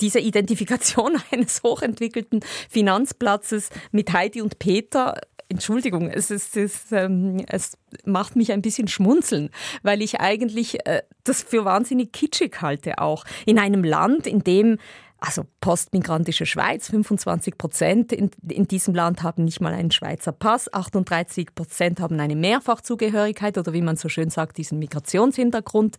diese 0.00 0.20
Identifikation 0.20 1.20
eines 1.32 1.62
hochentwickelten 1.62 2.40
Finanzplatzes 2.68 3.70
mit 3.90 4.12
Heidi 4.12 4.40
und 4.42 4.58
Peter 4.58 5.16
Entschuldigung, 5.48 6.08
es, 6.08 6.30
ist, 6.30 6.56
es, 6.56 6.90
ähm, 6.92 7.44
es 7.48 7.76
macht 8.04 8.36
mich 8.36 8.52
ein 8.52 8.62
bisschen 8.62 8.88
schmunzeln, 8.88 9.50
weil 9.82 10.02
ich 10.02 10.20
eigentlich 10.20 10.86
äh, 10.86 11.02
das 11.24 11.42
für 11.42 11.64
wahnsinnig 11.64 12.12
kitschig 12.12 12.60
halte 12.60 12.98
auch. 12.98 13.24
In 13.46 13.58
einem 13.58 13.84
Land, 13.84 14.26
in 14.26 14.40
dem 14.40 14.78
also 15.24 15.44
postmigrantische 15.60 16.44
Schweiz, 16.44 16.88
25 16.88 17.56
Prozent 17.56 18.12
in, 18.12 18.30
in, 18.46 18.68
diesem 18.68 18.94
Land 18.94 19.22
haben 19.22 19.44
nicht 19.44 19.60
mal 19.60 19.72
einen 19.72 19.90
Schweizer 19.90 20.32
Pass, 20.32 20.72
38 20.72 21.54
Prozent 21.54 22.00
haben 22.00 22.20
eine 22.20 22.36
Mehrfachzugehörigkeit 22.36 23.56
oder 23.56 23.72
wie 23.72 23.80
man 23.80 23.96
so 23.96 24.08
schön 24.08 24.28
sagt, 24.28 24.58
diesen 24.58 24.78
Migrationshintergrund. 24.78 25.96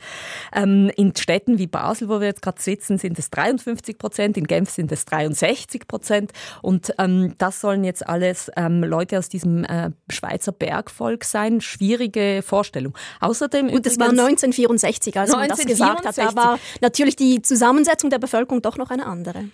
Ähm, 0.54 0.92
in 0.96 1.16
Städten 1.16 1.58
wie 1.58 1.66
Basel, 1.66 2.08
wo 2.08 2.20
wir 2.20 2.28
jetzt 2.28 2.44
gerade 2.44 2.62
sitzen, 2.62 2.98
sind 3.00 3.18
es 3.18 3.32
53 3.32 3.98
Prozent, 3.98 4.38
in 4.38 4.46
Genf 4.46 4.70
sind 4.70 4.92
es 4.92 5.06
63 5.06 5.88
Prozent 5.88 6.32
und 6.62 6.94
ähm, 7.00 7.34
das 7.40 7.62
sollen 7.62 7.84
jetzt 7.84 8.08
alles 8.08 8.52
ähm, 8.56 8.84
Leute 8.84 9.18
aus 9.18 9.30
diesem 9.30 9.64
äh, 9.64 9.90
Schweizer 10.10 10.52
Bergvolk 10.52 11.24
sein. 11.24 11.62
Schwierige 11.62 12.44
Vorstellung. 12.46 12.96
Außerdem 13.22 13.70
und 13.70 13.86
das 13.86 13.98
war 13.98 14.10
1964, 14.10 15.18
als 15.18 15.34
1964. 15.34 15.80
man 15.80 15.96
das 16.04 16.06
gesagt 16.06 16.06
hat. 16.06 16.36
Da 16.36 16.36
war 16.36 16.60
natürlich 16.82 17.16
die 17.16 17.42
Zusammensetzung 17.42 18.10
der 18.12 18.20
Bevölkerung 18.20 18.62
doch 18.62 18.78
noch 18.78 18.92
eine 18.92 19.06
andere 19.06 19.15
andere. 19.16 19.50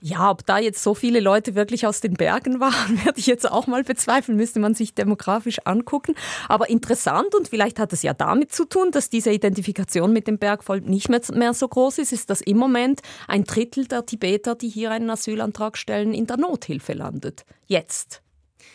Ja, 0.00 0.30
ob 0.30 0.44
da 0.44 0.58
jetzt 0.58 0.82
so 0.82 0.94
viele 0.94 1.20
Leute 1.20 1.54
wirklich 1.54 1.86
aus 1.86 2.00
den 2.00 2.14
Bergen 2.14 2.60
waren, 2.60 3.04
werde 3.04 3.18
ich 3.18 3.26
jetzt 3.26 3.50
auch 3.50 3.66
mal 3.66 3.82
bezweifeln, 3.82 4.36
müsste 4.36 4.60
man 4.60 4.74
sich 4.74 4.94
demografisch 4.94 5.58
angucken. 5.64 6.14
Aber 6.48 6.68
interessant 6.68 7.34
und 7.34 7.48
vielleicht 7.48 7.78
hat 7.78 7.92
es 7.92 8.02
ja 8.02 8.12
damit 8.12 8.52
zu 8.52 8.66
tun, 8.66 8.90
dass 8.90 9.08
diese 9.08 9.30
Identifikation 9.30 10.12
mit 10.12 10.26
dem 10.28 10.38
Bergvolk 10.38 10.86
nicht 10.86 11.08
mehr, 11.08 11.22
mehr 11.32 11.54
so 11.54 11.66
groß 11.66 11.98
ist, 11.98 12.12
ist, 12.12 12.28
dass 12.28 12.42
im 12.42 12.58
Moment 12.58 13.00
ein 13.26 13.44
Drittel 13.44 13.86
der 13.86 14.04
Tibeter, 14.04 14.54
die 14.54 14.68
hier 14.68 14.90
einen 14.90 15.08
Asylantrag 15.10 15.78
stellen, 15.78 16.12
in 16.12 16.26
der 16.26 16.36
Nothilfe 16.36 16.92
landet. 16.92 17.46
Jetzt, 17.66 18.22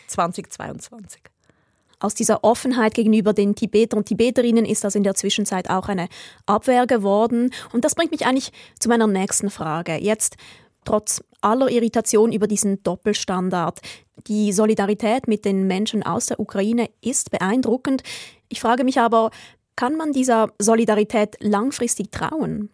2022. 0.07 1.30
Aus 2.01 2.15
dieser 2.15 2.43
Offenheit 2.43 2.95
gegenüber 2.95 3.31
den 3.31 3.55
Tibeter 3.55 3.95
und 3.95 4.07
Tibeterinnen 4.07 4.65
ist 4.65 4.83
das 4.83 4.95
in 4.95 5.03
der 5.03 5.13
Zwischenzeit 5.13 5.69
auch 5.69 5.87
eine 5.87 6.09
Abwehr 6.47 6.87
geworden. 6.87 7.51
Und 7.71 7.85
das 7.85 7.93
bringt 7.95 8.11
mich 8.11 8.25
eigentlich 8.25 8.51
zu 8.79 8.89
meiner 8.89 9.05
nächsten 9.05 9.51
Frage. 9.51 9.95
Jetzt, 9.97 10.35
trotz 10.83 11.23
aller 11.41 11.69
Irritation 11.69 12.31
über 12.31 12.47
diesen 12.47 12.81
Doppelstandard, 12.81 13.79
die 14.27 14.51
Solidarität 14.51 15.27
mit 15.27 15.45
den 15.45 15.67
Menschen 15.67 16.03
aus 16.03 16.25
der 16.25 16.39
Ukraine 16.39 16.89
ist 17.01 17.29
beeindruckend. 17.29 18.01
Ich 18.49 18.61
frage 18.61 18.83
mich 18.83 18.99
aber, 18.99 19.29
kann 19.75 19.95
man 19.95 20.11
dieser 20.11 20.49
Solidarität 20.59 21.37
langfristig 21.39 22.11
trauen? 22.11 22.69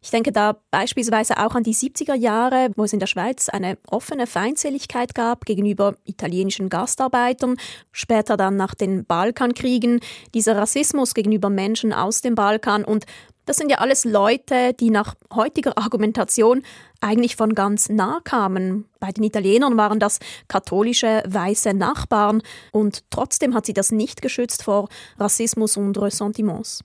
Ich 0.00 0.10
denke 0.10 0.32
da 0.32 0.56
beispielsweise 0.70 1.38
auch 1.38 1.54
an 1.54 1.64
die 1.64 1.74
70er 1.74 2.14
Jahre, 2.14 2.70
wo 2.76 2.84
es 2.84 2.92
in 2.92 3.00
der 3.00 3.06
Schweiz 3.06 3.48
eine 3.48 3.78
offene 3.88 4.26
Feindseligkeit 4.26 5.14
gab 5.14 5.44
gegenüber 5.44 5.96
italienischen 6.04 6.68
Gastarbeitern, 6.68 7.56
später 7.90 8.36
dann 8.36 8.56
nach 8.56 8.74
den 8.74 9.04
Balkankriegen, 9.04 10.00
dieser 10.34 10.56
Rassismus 10.56 11.14
gegenüber 11.14 11.50
Menschen 11.50 11.92
aus 11.92 12.20
dem 12.20 12.34
Balkan 12.34 12.84
und 12.84 13.06
das 13.48 13.56
sind 13.56 13.70
ja 13.70 13.78
alles 13.78 14.04
Leute, 14.04 14.74
die 14.74 14.90
nach 14.90 15.14
heutiger 15.32 15.78
Argumentation 15.78 16.62
eigentlich 17.00 17.34
von 17.34 17.54
ganz 17.54 17.88
nah 17.88 18.20
kamen. 18.22 18.84
Bei 19.00 19.10
den 19.10 19.24
Italienern 19.24 19.78
waren 19.78 19.98
das 19.98 20.18
katholische 20.48 21.22
weiße 21.26 21.72
Nachbarn 21.72 22.42
und 22.72 23.04
trotzdem 23.08 23.54
hat 23.54 23.64
sie 23.64 23.72
das 23.72 23.90
nicht 23.90 24.20
geschützt 24.20 24.64
vor 24.64 24.90
Rassismus 25.18 25.78
und 25.78 25.96
Ressentiments. 25.96 26.84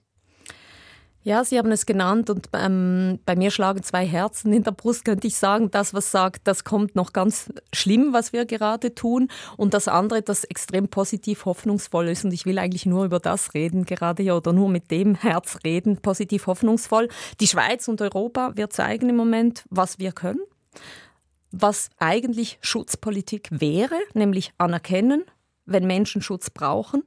Ja, 1.26 1.42
Sie 1.42 1.56
haben 1.56 1.72
es 1.72 1.86
genannt 1.86 2.28
und 2.28 2.50
ähm, 2.52 3.18
bei 3.24 3.34
mir 3.34 3.50
schlagen 3.50 3.82
zwei 3.82 4.06
Herzen 4.06 4.52
in 4.52 4.62
der 4.62 4.72
Brust, 4.72 5.06
könnte 5.06 5.26
ich 5.26 5.36
sagen. 5.36 5.70
Das, 5.70 5.94
was 5.94 6.10
sagt, 6.10 6.46
das 6.46 6.64
kommt 6.64 6.94
noch 6.96 7.14
ganz 7.14 7.50
schlimm, 7.72 8.12
was 8.12 8.34
wir 8.34 8.44
gerade 8.44 8.94
tun. 8.94 9.28
Und 9.56 9.72
das 9.72 9.88
andere, 9.88 10.20
das 10.20 10.44
extrem 10.44 10.88
positiv 10.88 11.46
hoffnungsvoll 11.46 12.08
ist. 12.08 12.26
Und 12.26 12.34
ich 12.34 12.44
will 12.44 12.58
eigentlich 12.58 12.84
nur 12.84 13.06
über 13.06 13.20
das 13.20 13.54
reden, 13.54 13.86
gerade 13.86 14.22
ja, 14.22 14.36
oder 14.36 14.52
nur 14.52 14.68
mit 14.68 14.90
dem 14.90 15.14
Herz 15.14 15.60
reden, 15.64 15.96
positiv 15.96 16.46
hoffnungsvoll. 16.46 17.08
Die 17.40 17.46
Schweiz 17.46 17.88
und 17.88 18.02
Europa, 18.02 18.52
wir 18.54 18.68
zeigen 18.68 19.08
im 19.08 19.16
Moment, 19.16 19.64
was 19.70 19.98
wir 19.98 20.12
können. 20.12 20.42
Was 21.52 21.88
eigentlich 21.98 22.58
Schutzpolitik 22.60 23.48
wäre, 23.50 23.96
nämlich 24.12 24.52
anerkennen, 24.58 25.24
wenn 25.64 25.86
Menschen 25.86 26.20
Schutz 26.20 26.50
brauchen, 26.50 27.02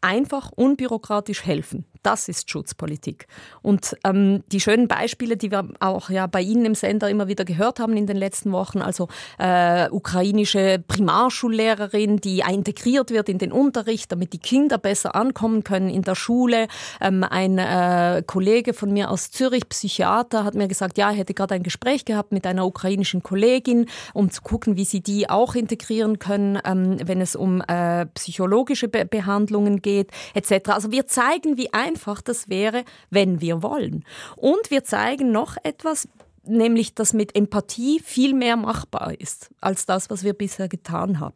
einfach 0.00 0.52
unbürokratisch 0.52 1.44
helfen. 1.44 1.84
Das 2.08 2.26
ist 2.26 2.50
Schutzpolitik. 2.50 3.26
Und 3.60 3.94
ähm, 4.02 4.42
die 4.50 4.60
schönen 4.60 4.88
Beispiele, 4.88 5.36
die 5.36 5.50
wir 5.50 5.68
auch 5.78 6.08
ja 6.08 6.26
bei 6.26 6.40
Ihnen 6.40 6.64
im 6.64 6.74
Sender 6.74 7.10
immer 7.10 7.28
wieder 7.28 7.44
gehört 7.44 7.80
haben 7.80 7.98
in 7.98 8.06
den 8.06 8.16
letzten 8.16 8.50
Wochen, 8.50 8.80
also 8.80 9.08
äh, 9.38 9.90
ukrainische 9.90 10.82
Primarschullehrerin, 10.88 12.16
die 12.16 12.42
integriert 12.50 13.10
wird 13.10 13.28
in 13.28 13.36
den 13.36 13.52
Unterricht, 13.52 14.10
damit 14.10 14.32
die 14.32 14.38
Kinder 14.38 14.78
besser 14.78 15.14
ankommen 15.14 15.64
können 15.64 15.90
in 15.90 16.00
der 16.00 16.14
Schule. 16.14 16.68
Ähm, 16.98 17.24
ein 17.24 17.58
äh, 17.58 18.22
Kollege 18.26 18.72
von 18.72 18.90
mir 18.90 19.10
aus 19.10 19.30
Zürich, 19.30 19.68
Psychiater, 19.68 20.44
hat 20.44 20.54
mir 20.54 20.66
gesagt, 20.66 20.96
ja, 20.96 21.10
er 21.10 21.16
hätte 21.16 21.34
gerade 21.34 21.56
ein 21.56 21.62
Gespräch 21.62 22.06
gehabt 22.06 22.32
mit 22.32 22.46
einer 22.46 22.64
ukrainischen 22.64 23.22
Kollegin, 23.22 23.84
um 24.14 24.30
zu 24.30 24.40
gucken, 24.40 24.76
wie 24.76 24.86
sie 24.86 25.02
die 25.02 25.28
auch 25.28 25.54
integrieren 25.54 26.18
können, 26.18 26.58
ähm, 26.64 26.96
wenn 27.04 27.20
es 27.20 27.36
um 27.36 27.60
äh, 27.68 28.06
psychologische 28.14 28.88
Be 28.88 29.04
Behandlungen 29.04 29.82
geht, 29.82 30.10
etc. 30.32 30.70
Also 30.70 30.90
wir 30.90 31.06
zeigen, 31.06 31.58
wie 31.58 31.74
ein 31.74 31.97
einfach 31.98 32.22
das 32.22 32.48
wäre, 32.48 32.84
wenn 33.10 33.40
wir 33.40 33.62
wollen. 33.62 34.04
Und 34.36 34.70
wir 34.70 34.84
zeigen 34.84 35.32
noch 35.32 35.56
etwas, 35.64 36.08
nämlich 36.44 36.94
dass 36.94 37.12
mit 37.12 37.34
Empathie 37.34 38.00
viel 38.00 38.34
mehr 38.34 38.56
machbar 38.56 39.20
ist 39.20 39.50
als 39.60 39.84
das, 39.84 40.10
was 40.10 40.22
wir 40.22 40.32
bisher 40.32 40.68
getan 40.68 41.18
haben. 41.18 41.34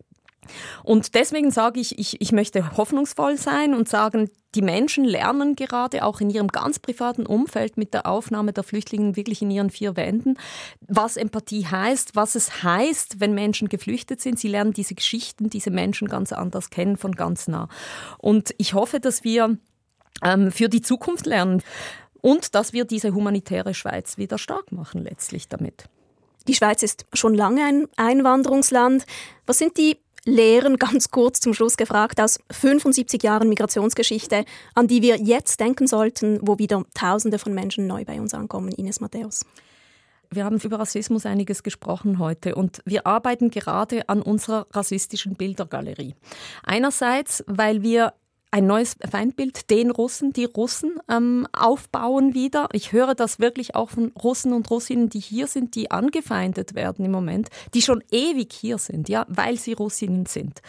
Und 0.82 1.14
deswegen 1.14 1.50
sage 1.50 1.80
ich, 1.80 1.98
ich, 1.98 2.20
ich 2.20 2.32
möchte 2.32 2.76
hoffnungsvoll 2.76 3.36
sein 3.36 3.74
und 3.74 3.88
sagen, 3.88 4.28
die 4.54 4.62
Menschen 4.62 5.04
lernen 5.04 5.56
gerade 5.56 6.04
auch 6.04 6.20
in 6.20 6.30
ihrem 6.30 6.48
ganz 6.48 6.78
privaten 6.78 7.24
Umfeld 7.24 7.76
mit 7.76 7.94
der 7.94 8.06
Aufnahme 8.06 8.52
der 8.52 8.64
Flüchtlinge 8.64 9.16
wirklich 9.16 9.40
in 9.40 9.50
ihren 9.50 9.70
vier 9.70 9.96
Wänden, 9.96 10.36
was 10.86 11.16
Empathie 11.16 11.66
heißt, 11.66 12.16
was 12.16 12.34
es 12.34 12.62
heißt, 12.62 13.20
wenn 13.20 13.34
Menschen 13.34 13.68
geflüchtet 13.68 14.20
sind. 14.20 14.38
Sie 14.38 14.48
lernen 14.48 14.72
diese 14.72 14.94
Geschichten, 14.94 15.48
diese 15.48 15.70
Menschen 15.70 16.08
ganz 16.08 16.32
anders 16.32 16.70
kennen, 16.70 16.96
von 16.96 17.12
ganz 17.12 17.48
nah. 17.48 17.68
Und 18.18 18.54
ich 18.58 18.74
hoffe, 18.74 19.00
dass 19.00 19.24
wir 19.24 19.56
für 20.50 20.68
die 20.68 20.82
Zukunft 20.82 21.26
lernen 21.26 21.62
und 22.20 22.54
dass 22.54 22.72
wir 22.72 22.84
diese 22.84 23.14
humanitäre 23.14 23.74
Schweiz 23.74 24.16
wieder 24.16 24.38
stark 24.38 24.72
machen 24.72 25.02
letztlich 25.02 25.48
damit. 25.48 25.84
Die 26.48 26.54
Schweiz 26.54 26.82
ist 26.82 27.06
schon 27.12 27.34
lange 27.34 27.64
ein 27.64 27.86
Einwanderungsland. 27.96 29.04
Was 29.46 29.58
sind 29.58 29.76
die 29.76 29.98
Lehren, 30.24 30.76
ganz 30.78 31.10
kurz 31.10 31.40
zum 31.40 31.54
Schluss 31.54 31.76
gefragt, 31.76 32.20
aus 32.20 32.38
75 32.50 33.22
Jahren 33.22 33.48
Migrationsgeschichte, 33.48 34.44
an 34.74 34.88
die 34.88 35.02
wir 35.02 35.16
jetzt 35.16 35.60
denken 35.60 35.86
sollten, 35.86 36.38
wo 36.42 36.58
wieder 36.58 36.84
Tausende 36.94 37.38
von 37.38 37.54
Menschen 37.54 37.86
neu 37.86 38.04
bei 38.04 38.20
uns 38.20 38.34
ankommen? 38.34 38.72
Ines 38.72 39.00
Matthäus. 39.00 39.44
Wir 40.30 40.46
haben 40.46 40.58
über 40.60 40.78
Rassismus 40.78 41.26
einiges 41.26 41.62
gesprochen 41.62 42.18
heute 42.18 42.54
und 42.54 42.80
wir 42.86 43.06
arbeiten 43.06 43.50
gerade 43.50 44.08
an 44.08 44.22
unserer 44.22 44.66
rassistischen 44.70 45.34
Bildergalerie. 45.34 46.14
Einerseits, 46.62 47.44
weil 47.46 47.82
wir 47.82 48.14
ein 48.52 48.66
neues 48.66 48.96
Feindbild, 49.10 49.70
den 49.70 49.90
Russen, 49.90 50.32
die 50.32 50.44
Russen 50.44 51.00
ähm, 51.08 51.48
aufbauen 51.52 52.34
wieder. 52.34 52.68
Ich 52.72 52.92
höre 52.92 53.14
das 53.14 53.40
wirklich 53.40 53.74
auch 53.74 53.90
von 53.90 54.12
Russen 54.22 54.52
und 54.52 54.70
Russinnen, 54.70 55.08
die 55.08 55.20
hier 55.20 55.46
sind, 55.46 55.74
die 55.74 55.90
angefeindet 55.90 56.74
werden 56.74 57.04
im 57.04 57.12
Moment, 57.12 57.48
die 57.72 57.80
schon 57.80 58.04
ewig 58.10 58.52
hier 58.52 58.76
sind, 58.76 59.08
ja, 59.08 59.24
weil 59.28 59.58
sie 59.58 59.72
Russinnen 59.72 60.26
sind. 60.26 60.60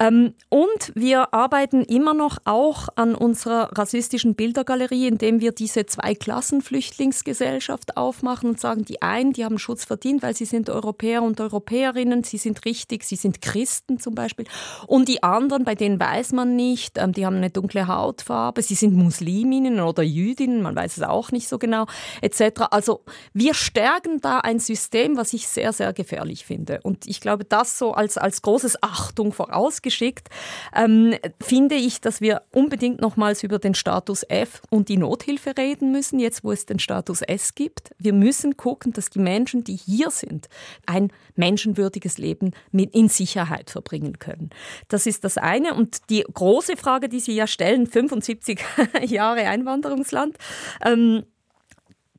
Ähm, 0.00 0.34
und 0.48 0.90
wir 0.94 1.34
arbeiten 1.34 1.82
immer 1.82 2.14
noch 2.14 2.38
auch 2.44 2.88
an 2.96 3.14
unserer 3.14 3.76
rassistischen 3.76 4.34
Bildergalerie, 4.34 5.06
indem 5.06 5.40
wir 5.40 5.52
diese 5.52 5.84
Zwei-Klassen-Flüchtlingsgesellschaft 5.84 7.98
aufmachen 7.98 8.48
und 8.48 8.58
sagen, 8.58 8.86
die 8.86 9.02
einen, 9.02 9.34
die 9.34 9.44
haben 9.44 9.58
Schutz 9.58 9.84
verdient, 9.84 10.22
weil 10.22 10.34
sie 10.34 10.46
sind 10.46 10.70
Europäer 10.70 11.22
und 11.22 11.38
Europäerinnen, 11.38 12.24
sie 12.24 12.38
sind 12.38 12.64
richtig, 12.64 13.04
sie 13.04 13.16
sind 13.16 13.42
Christen 13.42 14.00
zum 14.00 14.14
Beispiel. 14.14 14.46
Und 14.86 15.06
die 15.08 15.22
anderen, 15.22 15.64
bei 15.64 15.74
denen 15.74 16.00
weiß 16.00 16.32
man 16.32 16.56
nicht, 16.56 16.96
ähm, 16.96 17.12
die 17.12 17.26
haben 17.26 17.36
eine 17.36 17.50
dunkle 17.50 17.86
Hautfarbe, 17.86 18.62
sie 18.62 18.76
sind 18.76 18.94
Musliminnen 18.94 19.80
oder 19.80 20.02
Jüdinnen, 20.02 20.62
man 20.62 20.74
weiß 20.74 20.96
es 20.96 21.02
auch 21.02 21.30
nicht 21.30 21.46
so 21.46 21.58
genau, 21.58 21.84
etc. 22.22 22.62
Also 22.70 23.02
wir 23.34 23.52
stärken 23.52 24.22
da 24.22 24.38
ein 24.38 24.60
System, 24.60 25.18
was 25.18 25.34
ich 25.34 25.46
sehr, 25.46 25.74
sehr 25.74 25.92
gefährlich 25.92 26.46
finde. 26.46 26.80
Und 26.82 27.06
ich 27.06 27.20
glaube, 27.20 27.44
das 27.44 27.78
so 27.78 27.92
als, 27.92 28.16
als 28.16 28.40
großes 28.40 28.82
Achtung 28.82 29.34
vorausgestellt 29.34 29.89
geschickt, 29.90 30.28
ähm, 30.74 31.14
finde 31.42 31.74
ich, 31.74 32.00
dass 32.00 32.20
wir 32.20 32.42
unbedingt 32.52 33.00
nochmals 33.00 33.42
über 33.42 33.58
den 33.58 33.74
Status 33.74 34.24
F 34.28 34.62
und 34.70 34.88
die 34.88 34.96
Nothilfe 34.96 35.56
reden 35.58 35.90
müssen, 35.90 36.20
jetzt 36.20 36.44
wo 36.44 36.52
es 36.52 36.64
den 36.64 36.78
Status 36.78 37.22
S 37.22 37.56
gibt. 37.56 37.90
Wir 37.98 38.12
müssen 38.12 38.56
gucken, 38.56 38.92
dass 38.92 39.10
die 39.10 39.18
Menschen, 39.18 39.64
die 39.64 39.74
hier 39.74 40.10
sind, 40.10 40.48
ein 40.86 41.12
menschenwürdiges 41.34 42.18
Leben 42.18 42.52
in 42.72 43.08
Sicherheit 43.08 43.70
verbringen 43.70 44.20
können. 44.20 44.50
Das 44.86 45.06
ist 45.06 45.24
das 45.24 45.36
eine. 45.36 45.74
Und 45.74 46.08
die 46.08 46.24
große 46.32 46.76
Frage, 46.76 47.08
die 47.08 47.20
Sie 47.20 47.32
ja 47.32 47.48
stellen, 47.48 47.88
75 47.88 48.60
Jahre 49.06 49.40
Einwanderungsland, 49.48 50.36
ähm, 50.84 51.24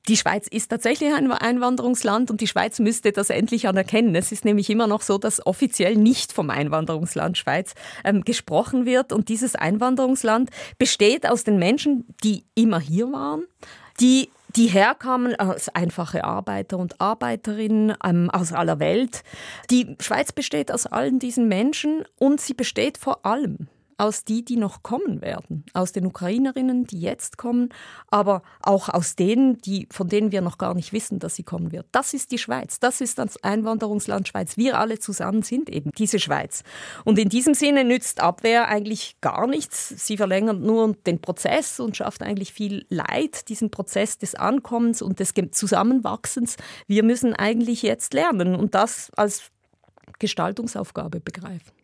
die 0.07 0.17
Schweiz 0.17 0.47
ist 0.47 0.69
tatsächlich 0.69 1.13
ein 1.13 1.31
Einwanderungsland 1.31 2.31
und 2.31 2.41
die 2.41 2.47
Schweiz 2.47 2.79
müsste 2.79 3.11
das 3.11 3.29
endlich 3.29 3.67
anerkennen. 3.67 4.15
Es 4.15 4.31
ist 4.31 4.45
nämlich 4.45 4.69
immer 4.69 4.87
noch 4.87 5.01
so, 5.01 5.17
dass 5.17 5.45
offiziell 5.45 5.95
nicht 5.95 6.33
vom 6.33 6.49
Einwanderungsland 6.49 7.37
Schweiz 7.37 7.73
ähm, 8.03 8.23
gesprochen 8.23 8.85
wird. 8.85 9.13
Und 9.13 9.29
dieses 9.29 9.55
Einwanderungsland 9.55 10.49
besteht 10.79 11.29
aus 11.29 11.43
den 11.43 11.59
Menschen, 11.59 12.05
die 12.23 12.45
immer 12.55 12.79
hier 12.79 13.11
waren, 13.11 13.43
die 13.99 14.29
die 14.55 14.67
herkamen 14.67 15.35
als 15.35 15.69
einfache 15.69 16.25
Arbeiter 16.25 16.77
und 16.77 16.99
Arbeiterinnen 16.99 17.95
ähm, 18.03 18.29
aus 18.29 18.51
aller 18.51 18.79
Welt. 18.79 19.23
Die 19.69 19.95
Schweiz 19.99 20.33
besteht 20.33 20.73
aus 20.73 20.87
allen 20.87 21.19
diesen 21.19 21.47
Menschen 21.47 22.03
und 22.17 22.41
sie 22.41 22.53
besteht 22.53 22.97
vor 22.97 23.25
allem 23.25 23.69
aus 23.97 24.23
die, 24.23 24.43
die 24.43 24.57
noch 24.57 24.83
kommen 24.83 25.21
werden, 25.21 25.65
aus 25.73 25.91
den 25.91 26.05
Ukrainerinnen, 26.05 26.85
die 26.85 26.99
jetzt 26.99 27.37
kommen, 27.37 27.69
aber 28.07 28.41
auch 28.61 28.89
aus 28.89 29.15
denen, 29.15 29.57
die, 29.59 29.87
von 29.91 30.07
denen 30.07 30.31
wir 30.31 30.41
noch 30.41 30.57
gar 30.57 30.73
nicht 30.73 30.93
wissen, 30.93 31.19
dass 31.19 31.35
sie 31.35 31.43
kommen 31.43 31.71
wird. 31.71 31.85
Das 31.91 32.13
ist 32.13 32.31
die 32.31 32.37
Schweiz, 32.37 32.79
das 32.79 33.01
ist 33.01 33.19
das 33.19 33.43
Einwanderungsland 33.43 34.27
Schweiz. 34.27 34.57
Wir 34.57 34.77
alle 34.79 34.99
zusammen 34.99 35.41
sind 35.43 35.69
eben 35.69 35.91
diese 35.97 36.19
Schweiz. 36.19 36.63
Und 37.03 37.19
in 37.19 37.29
diesem 37.29 37.53
Sinne 37.53 37.83
nützt 37.83 38.21
Abwehr 38.21 38.67
eigentlich 38.67 39.17
gar 39.21 39.47
nichts. 39.47 39.89
Sie 39.89 40.17
verlängert 40.17 40.59
nur 40.59 40.93
den 41.05 41.21
Prozess 41.21 41.79
und 41.79 41.97
schafft 41.97 42.23
eigentlich 42.23 42.53
viel 42.53 42.85
Leid, 42.89 43.49
diesen 43.49 43.71
Prozess 43.71 44.17
des 44.17 44.35
Ankommens 44.35 45.01
und 45.01 45.19
des 45.19 45.33
Zusammenwachsens. 45.51 46.57
Wir 46.87 47.03
müssen 47.03 47.33
eigentlich 47.33 47.81
jetzt 47.81 48.13
lernen 48.13 48.55
und 48.55 48.75
das 48.75 49.11
als 49.15 49.51
Gestaltungsaufgabe 50.19 51.19
begreifen. 51.19 51.80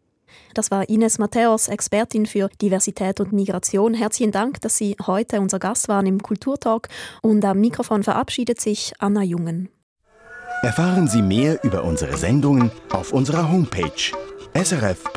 Das 0.54 0.72
war 0.72 0.90
Ines 0.90 1.20
Matthäus, 1.20 1.68
Expertin 1.68 2.26
für 2.26 2.50
Diversität 2.62 3.20
und 3.20 3.34
Migration. 3.34 3.94
Herzlichen 3.94 4.32
Dank, 4.32 4.62
dass 4.62 4.78
Sie 4.78 4.96
heute 5.06 5.40
unser 5.42 5.60
Gast 5.60 5.88
waren 5.88 6.06
im 6.06 6.22
Kulturtalk. 6.22 6.90
Und 7.22 7.44
am 7.46 7.60
Mikrofon 7.60 8.04
verabschiedet 8.04 8.60
sich 8.62 8.94
Anna 9.00 9.24
Jungen. 9.24 9.70
Erfahren 10.64 11.08
Sie 11.08 11.22
mehr 11.22 11.64
über 11.64 11.84
unsere 11.84 12.18
Sendungen 12.18 12.72
auf 12.92 13.14
unserer 13.14 13.52
Homepage 13.52 13.92
srf.ch-kultur. 14.56 15.08